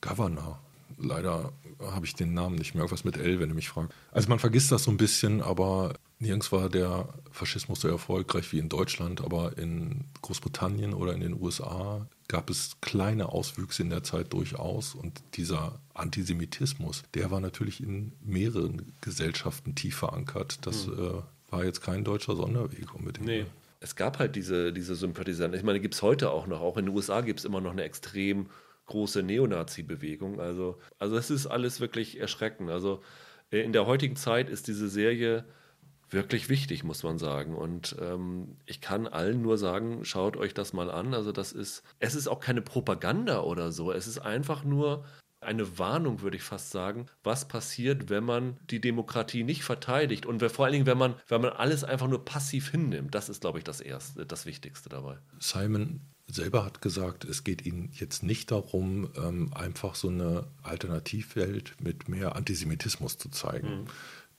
[0.00, 0.60] Governor.
[0.98, 3.92] Leider habe ich den Namen nicht mehr, irgendwas mit L, wenn du mich fragst.
[4.12, 8.58] Also man vergisst das so ein bisschen, aber nirgends war der Faschismus so erfolgreich wie
[8.58, 14.04] in Deutschland, aber in Großbritannien oder in den USA gab es kleine Auswüchse in der
[14.04, 20.58] Zeit durchaus und dieser Antisemitismus, der war natürlich in mehreren Gesellschaften tief verankert.
[20.62, 20.94] Das mhm.
[20.94, 23.26] äh, war jetzt kein deutscher Sonderweg unbedingt.
[23.26, 23.46] Nee.
[23.80, 25.58] Es gab halt diese, diese Sympathisanten.
[25.58, 26.60] Ich meine, gibt es heute auch noch.
[26.60, 28.48] Auch in den USA gibt es immer noch eine extrem
[28.86, 30.40] große Neonazi-Bewegung.
[30.40, 32.70] Also, also es ist alles wirklich erschreckend.
[32.70, 33.02] Also
[33.50, 35.44] äh, in der heutigen Zeit ist diese Serie
[36.08, 37.56] wirklich wichtig, muss man sagen.
[37.56, 41.14] Und ähm, ich kann allen nur sagen, schaut euch das mal an.
[41.14, 43.92] Also das ist, es ist auch keine Propaganda oder so.
[43.92, 45.04] Es ist einfach nur
[45.46, 50.42] eine Warnung, würde ich fast sagen, was passiert, wenn man die Demokratie nicht verteidigt und
[50.50, 53.14] vor allen Dingen, wenn man, wenn man alles einfach nur passiv hinnimmt.
[53.14, 55.18] Das ist, glaube ich, das Erste, das Wichtigste dabei.
[55.38, 61.80] Simon selber hat gesagt, es geht ihnen jetzt nicht darum, ähm, einfach so eine Alternativwelt
[61.80, 63.82] mit mehr Antisemitismus zu zeigen.
[63.82, 63.86] Mhm.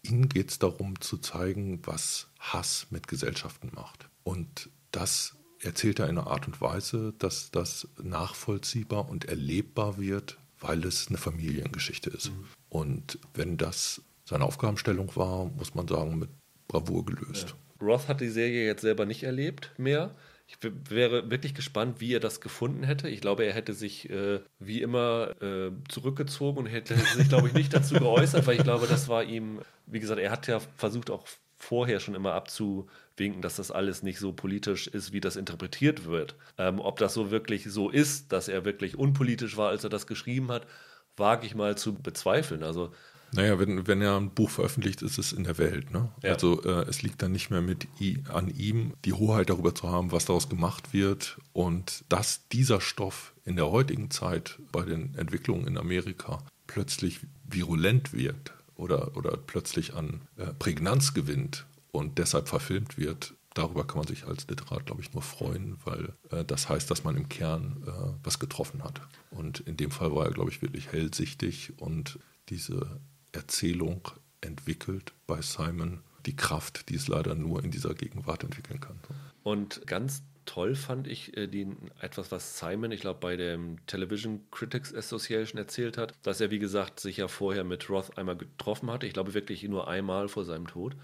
[0.03, 4.09] Ihnen geht es darum zu zeigen, was Hass mit Gesellschaften macht.
[4.23, 10.37] Und das erzählt er in einer Art und Weise, dass das nachvollziehbar und erlebbar wird,
[10.59, 12.31] weil es eine Familiengeschichte ist.
[12.31, 12.45] Mhm.
[12.69, 16.29] Und wenn das seine Aufgabenstellung war, muss man sagen, mit
[16.67, 17.55] Bravour gelöst.
[17.79, 17.85] Ja.
[17.85, 20.15] Roth hat die Serie jetzt selber nicht erlebt mehr.
[20.47, 20.57] Ich
[20.89, 23.09] wäre wirklich gespannt, wie er das gefunden hätte.
[23.09, 27.53] Ich glaube, er hätte sich äh, wie immer äh, zurückgezogen und hätte sich, glaube ich,
[27.53, 31.09] nicht dazu geäußert, weil ich glaube, das war ihm, wie gesagt, er hat ja versucht
[31.09, 31.27] auch
[31.57, 36.35] vorher schon immer abzuwinken, dass das alles nicht so politisch ist, wie das interpretiert wird.
[36.57, 40.07] Ähm, ob das so wirklich so ist, dass er wirklich unpolitisch war, als er das
[40.07, 40.67] geschrieben hat,
[41.15, 42.63] wage ich mal zu bezweifeln.
[42.63, 42.91] Also
[43.33, 45.91] naja, wenn, wenn er ein Buch veröffentlicht, ist es in der Welt.
[45.91, 46.09] Ne?
[46.23, 46.33] Ja.
[46.33, 49.89] Also äh, es liegt dann nicht mehr mit i, an ihm, die Hoheit darüber zu
[49.89, 51.37] haben, was daraus gemacht wird.
[51.51, 58.13] Und dass dieser Stoff in der heutigen Zeit bei den Entwicklungen in Amerika plötzlich virulent
[58.13, 64.07] wird oder, oder plötzlich an äh, Prägnanz gewinnt und deshalb verfilmt wird, darüber kann man
[64.07, 67.83] sich als Literat, glaube ich, nur freuen, weil äh, das heißt, dass man im Kern
[67.85, 67.91] äh,
[68.23, 69.01] was getroffen hat.
[69.31, 72.19] Und in dem Fall war er, glaube ich, wirklich hellsichtig und
[72.49, 72.99] diese
[73.31, 74.07] Erzählung
[74.41, 78.99] entwickelt bei Simon die Kraft, die es leider nur in dieser Gegenwart entwickeln kann.
[79.43, 81.67] Und ganz toll fand ich äh, die,
[82.01, 86.57] etwas, was Simon, ich glaube, bei dem Television Critics Association erzählt hat, dass er, wie
[86.59, 89.05] gesagt, sich ja vorher mit Roth einmal getroffen hatte.
[89.05, 90.95] Ich glaube wirklich nur einmal vor seinem Tod.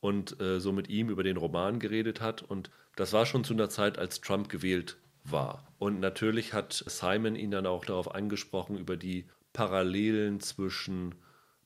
[0.00, 2.42] und äh, so mit ihm über den Roman geredet hat.
[2.42, 5.66] Und das war schon zu einer Zeit, als Trump gewählt war.
[5.78, 11.14] Und natürlich hat Simon ihn dann auch darauf angesprochen, über die Parallelen zwischen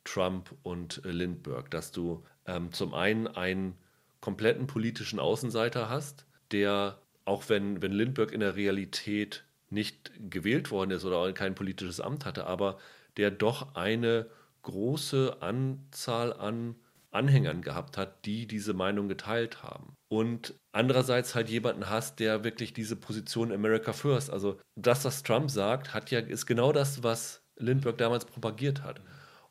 [0.04, 3.74] Trump und äh, Lindbergh, dass du ähm, zum einen einen
[4.20, 6.98] kompletten politischen Außenseiter hast, der,
[7.28, 12.24] auch wenn, wenn Lindbergh in der Realität nicht gewählt worden ist oder kein politisches Amt
[12.24, 12.78] hatte, aber
[13.18, 14.26] der doch eine
[14.62, 16.74] große Anzahl an
[17.10, 19.94] Anhängern gehabt hat, die diese Meinung geteilt haben.
[20.08, 25.50] Und andererseits halt jemanden hast, der wirklich diese Position America First, also das, was Trump
[25.50, 29.00] sagt, hat ja, ist genau das, was Lindbergh damals propagiert hat.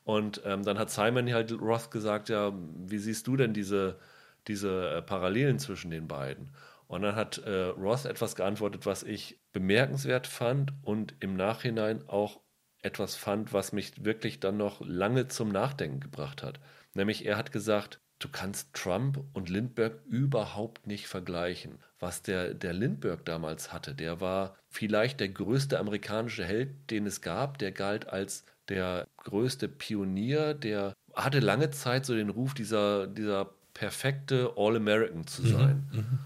[0.03, 3.99] Und ähm, dann hat Simon halt Roth gesagt, ja, wie siehst du denn diese,
[4.47, 6.51] diese äh, Parallelen zwischen den beiden?
[6.87, 12.39] Und dann hat äh, Roth etwas geantwortet, was ich bemerkenswert fand und im Nachhinein auch
[12.81, 16.59] etwas fand, was mich wirklich dann noch lange zum Nachdenken gebracht hat.
[16.93, 21.79] Nämlich er hat gesagt, du kannst Trump und Lindbergh überhaupt nicht vergleichen.
[21.99, 27.21] Was der, der Lindbergh damals hatte, der war vielleicht der größte amerikanische Held, den es
[27.21, 27.57] gab.
[27.57, 33.49] Der galt als der größte Pionier, der hatte lange Zeit so den Ruf, dieser, dieser
[33.73, 35.89] perfekte All-American zu mhm, sein.
[35.91, 36.19] Mhm,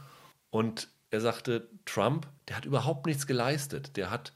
[0.52, 3.98] und er sagte, Trump, der hat überhaupt nichts geleistet.
[3.98, 4.32] Der hat,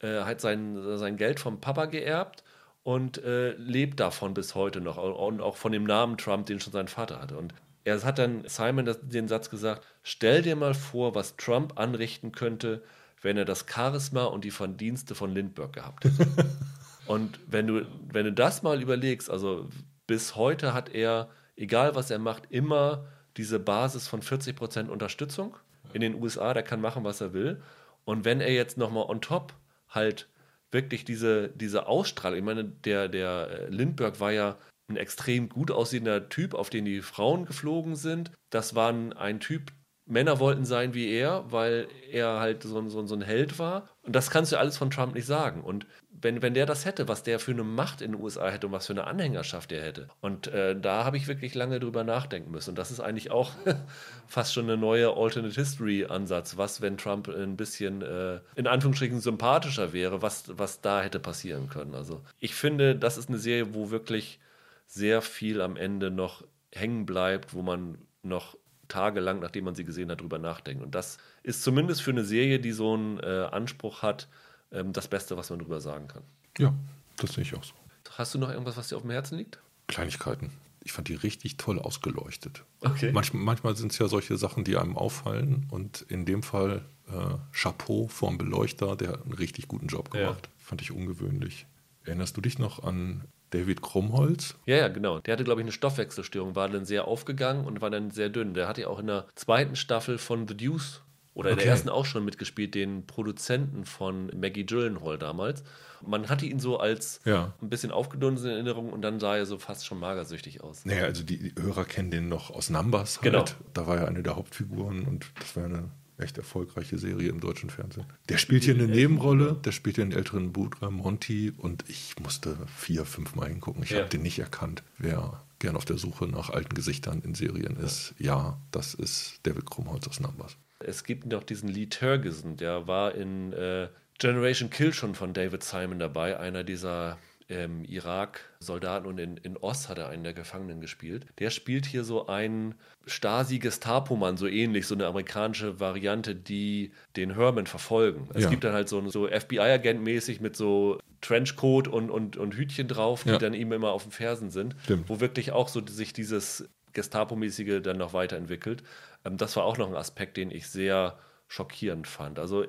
[0.00, 2.44] äh, hat sein, sein Geld vom Papa geerbt
[2.82, 4.96] und äh, lebt davon bis heute noch.
[4.96, 7.36] Und auch von dem Namen Trump, den schon sein Vater hatte.
[7.36, 7.54] Und
[7.84, 12.32] er hat dann Simon das, den Satz gesagt: Stell dir mal vor, was Trump anrichten
[12.32, 12.82] könnte,
[13.22, 16.26] wenn er das Charisma und die Verdienste von Lindbergh gehabt hätte.
[17.06, 19.68] und wenn du, wenn du das mal überlegst, also
[20.06, 23.04] bis heute hat er, egal was er macht, immer
[23.36, 25.56] diese Basis von 40% Unterstützung
[25.92, 27.62] in den USA, der kann machen, was er will.
[28.04, 29.54] Und wenn er jetzt nochmal on top
[29.88, 30.28] halt
[30.70, 32.38] wirklich diese, diese Ausstrahlung.
[32.38, 34.56] Ich meine, der, der äh, Lindbergh war ja
[34.88, 38.32] ein extrem gut aussehender Typ, auf den die Frauen geflogen sind.
[38.50, 39.72] Das war ein Typ,
[40.06, 43.88] Männer wollten sein wie er, weil er halt so, so, so ein Held war.
[44.02, 45.62] Und das kannst du alles von Trump nicht sagen.
[45.62, 45.86] Und
[46.22, 48.72] wenn, wenn der das hätte, was der für eine Macht in den USA hätte und
[48.72, 50.08] was für eine Anhängerschaft er hätte.
[50.20, 52.70] Und äh, da habe ich wirklich lange drüber nachdenken müssen.
[52.70, 53.52] Und das ist eigentlich auch
[54.26, 56.56] fast schon eine neue Alternate History Ansatz.
[56.56, 61.68] Was, wenn Trump ein bisschen äh, in Anführungsstrichen sympathischer wäre, was, was da hätte passieren
[61.68, 61.94] können.
[61.94, 64.40] Also ich finde, das ist eine Serie, wo wirklich
[64.86, 68.56] sehr viel am Ende noch hängen bleibt, wo man noch
[68.88, 70.82] tagelang, nachdem man sie gesehen hat, drüber nachdenken.
[70.82, 74.28] Und das ist zumindest für eine Serie, die so einen äh, Anspruch hat,
[74.72, 76.22] ähm, das Beste, was man drüber sagen kann.
[76.58, 76.74] Ja,
[77.16, 77.74] das sehe ich auch so.
[78.16, 79.58] Hast du noch irgendwas, was dir auf dem Herzen liegt?
[79.86, 80.52] Kleinigkeiten.
[80.82, 82.64] Ich fand die richtig toll ausgeleuchtet.
[82.80, 83.12] Okay.
[83.12, 85.66] Manch, manchmal sind es ja solche Sachen, die einem auffallen.
[85.70, 90.46] Und in dem Fall äh, Chapeau vom Beleuchter, der hat einen richtig guten Job gemacht.
[90.46, 90.64] Ja.
[90.64, 91.66] Fand ich ungewöhnlich.
[92.04, 94.54] Erinnerst du dich noch an David Krumholz.
[94.64, 95.18] Ja, ja, genau.
[95.20, 98.54] Der hatte, glaube ich, eine Stoffwechselstörung, war dann sehr aufgegangen und war dann sehr dünn.
[98.54, 101.02] Der hatte ja auch in der zweiten Staffel von The Deuce
[101.40, 105.64] oder in der ersten auch schon mitgespielt, den Produzenten von Maggie Gyllenhaal damals.
[106.06, 107.52] Man hatte ihn so als ja.
[107.60, 110.84] ein bisschen aufgedunsen in Erinnerung und dann sah er so fast schon magersüchtig aus.
[110.84, 113.32] Naja, also die Hörer kennen den noch aus Numbers halt.
[113.32, 113.44] Genau.
[113.74, 117.70] Da war er eine der Hauptfiguren und das war eine echt erfolgreiche Serie im deutschen
[117.70, 118.04] Fernsehen.
[118.28, 122.58] Der spielt hier eine Nebenrolle, der spielt hier einen älteren Bruder, Monty, und ich musste
[122.76, 123.82] vier, fünf Mal hingucken.
[123.82, 124.00] Ich ja.
[124.00, 124.82] habe den nicht erkannt.
[124.98, 129.70] Wer gern auf der Suche nach alten Gesichtern in Serien ist, ja, das ist David
[129.70, 130.56] Krumholz aus Numbers.
[130.80, 135.62] Es gibt noch diesen Lee Turgeson, der war in äh, Generation Kill schon von David
[135.62, 137.18] Simon dabei, einer dieser
[137.50, 141.26] ähm, Irak-Soldaten und in, in Oz hat er einen der Gefangenen gespielt.
[141.38, 142.76] Der spielt hier so einen
[143.06, 148.28] Stasi-Gestapo-Mann, so ähnlich, so eine amerikanische Variante, die den Herman verfolgen.
[148.34, 148.50] Es ja.
[148.50, 153.30] gibt dann halt so, so FBI-Agent-mäßig mit so Trenchcoat und, und, und Hütchen drauf, die
[153.30, 153.38] ja.
[153.38, 155.08] dann ihm immer auf den Fersen sind, Stimmt.
[155.08, 158.82] wo wirklich auch so sich dieses Gestapo-mäßige dann noch weiterentwickelt.
[159.24, 161.18] Ähm, das war auch noch ein Aspekt, den ich sehr
[161.48, 162.38] schockierend fand.
[162.38, 162.64] Also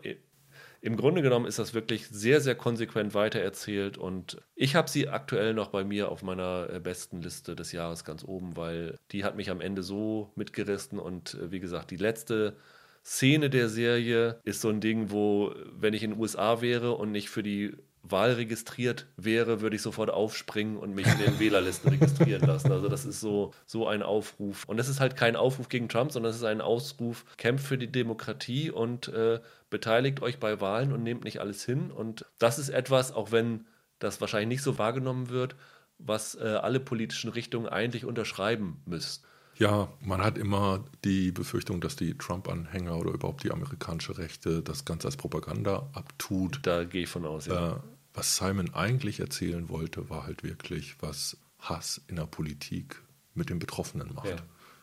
[0.82, 5.54] im Grunde genommen ist das wirklich sehr, sehr konsequent weitererzählt und ich habe sie aktuell
[5.54, 9.36] noch bei mir auf meiner äh, besten Liste des Jahres ganz oben, weil die hat
[9.36, 12.58] mich am Ende so mitgerissen und äh, wie gesagt, die letzte
[13.06, 17.12] Szene der Serie ist so ein Ding, wo, wenn ich in den USA wäre und
[17.12, 21.92] nicht für die Wahl registriert wäre, würde ich sofort aufspringen und mich in den Wählerlisten
[21.92, 22.72] registrieren lassen.
[22.72, 24.66] Also das ist so, so ein Aufruf.
[24.66, 27.78] Und das ist halt kein Aufruf gegen Trump, sondern es ist ein Ausruf, kämpft für
[27.78, 29.40] die Demokratie und äh,
[29.70, 31.92] beteiligt euch bei Wahlen und nehmt nicht alles hin.
[31.92, 33.66] Und das ist etwas, auch wenn
[34.00, 35.56] das wahrscheinlich nicht so wahrgenommen wird,
[36.00, 39.24] was äh, alle politischen Richtungen eigentlich unterschreiben müssen.
[39.58, 44.86] Ja, man hat immer die Befürchtung, dass die Trump-Anhänger oder überhaupt die amerikanische Rechte das
[44.86, 46.60] Ganze als Propaganda abtut.
[46.64, 47.74] Da gehe ich von aus, ja.
[47.74, 47.76] Äh,
[48.14, 53.02] was Simon eigentlich erzählen wollte, war halt wirklich, was Hass in der Politik
[53.34, 54.30] mit den Betroffenen macht.
[54.30, 54.36] Ja.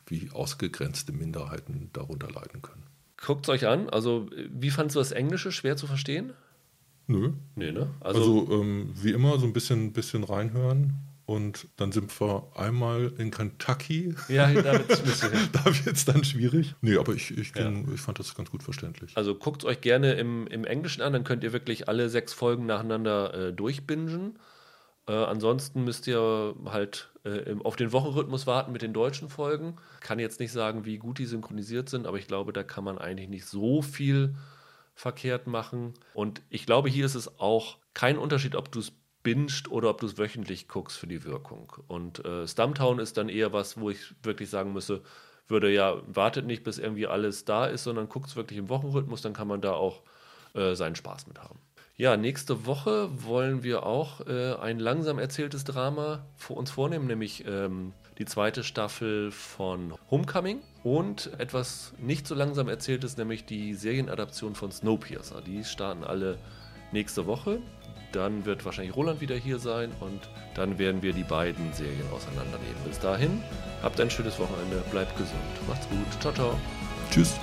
[0.07, 2.85] wie ausgegrenzte Minderheiten darunter leiden können.
[3.21, 3.91] Guckt es euch an.
[3.91, 6.33] Also, wie fandest du das Englische schwer zu verstehen?
[7.09, 7.33] Nö.
[7.57, 7.91] Nee, ne?
[8.01, 10.95] Also, also ähm, wie immer so ein bisschen, bisschen reinhören.
[11.29, 14.14] Und dann sind wir einmal in Kentucky.
[14.29, 15.20] Ja, da wird es
[15.53, 16.74] da wird's dann schwierig.
[16.81, 17.70] Nee, aber ich, ich, ja.
[17.93, 19.14] ich fand das ganz gut verständlich.
[19.14, 22.33] Also guckt es euch gerne im, im Englischen an, dann könnt ihr wirklich alle sechs
[22.33, 24.39] Folgen nacheinander äh, durchbingen.
[25.07, 29.76] Äh, ansonsten müsst ihr halt äh, auf den Wochenrhythmus warten mit den deutschen Folgen.
[30.01, 32.97] Kann jetzt nicht sagen, wie gut die synchronisiert sind, aber ich glaube, da kann man
[32.97, 34.35] eigentlich nicht so viel
[34.95, 35.93] verkehrt machen.
[36.14, 38.93] Und ich glaube, hier ist es auch kein Unterschied, ob du es
[39.23, 41.73] binged oder ob du es wöchentlich guckst für die Wirkung.
[41.87, 45.03] Und äh, Stumptown ist dann eher was, wo ich wirklich sagen müsse,
[45.49, 49.23] würde ja, wartet nicht, bis irgendwie alles da ist, sondern guckt es wirklich im Wochenrhythmus,
[49.23, 50.03] dann kann man da auch
[50.55, 51.59] äh, seinen Spaß mit haben.
[51.97, 57.45] Ja, nächste Woche wollen wir auch äh, ein langsam erzähltes Drama für uns vornehmen, nämlich
[57.45, 64.55] ähm, die zweite Staffel von Homecoming und etwas nicht so langsam erzähltes, nämlich die Serienadaption
[64.55, 65.41] von Snowpiercer.
[65.41, 66.39] Die starten alle
[66.93, 67.61] nächste Woche.
[68.12, 70.20] Dann wird wahrscheinlich Roland wieder hier sein und
[70.54, 72.82] dann werden wir die beiden Serien auseinandernehmen.
[72.86, 73.42] Bis dahin,
[73.82, 76.59] habt ein schönes Wochenende, bleibt gesund, macht's gut, ciao, ciao.
[77.11, 77.38] Tschüss.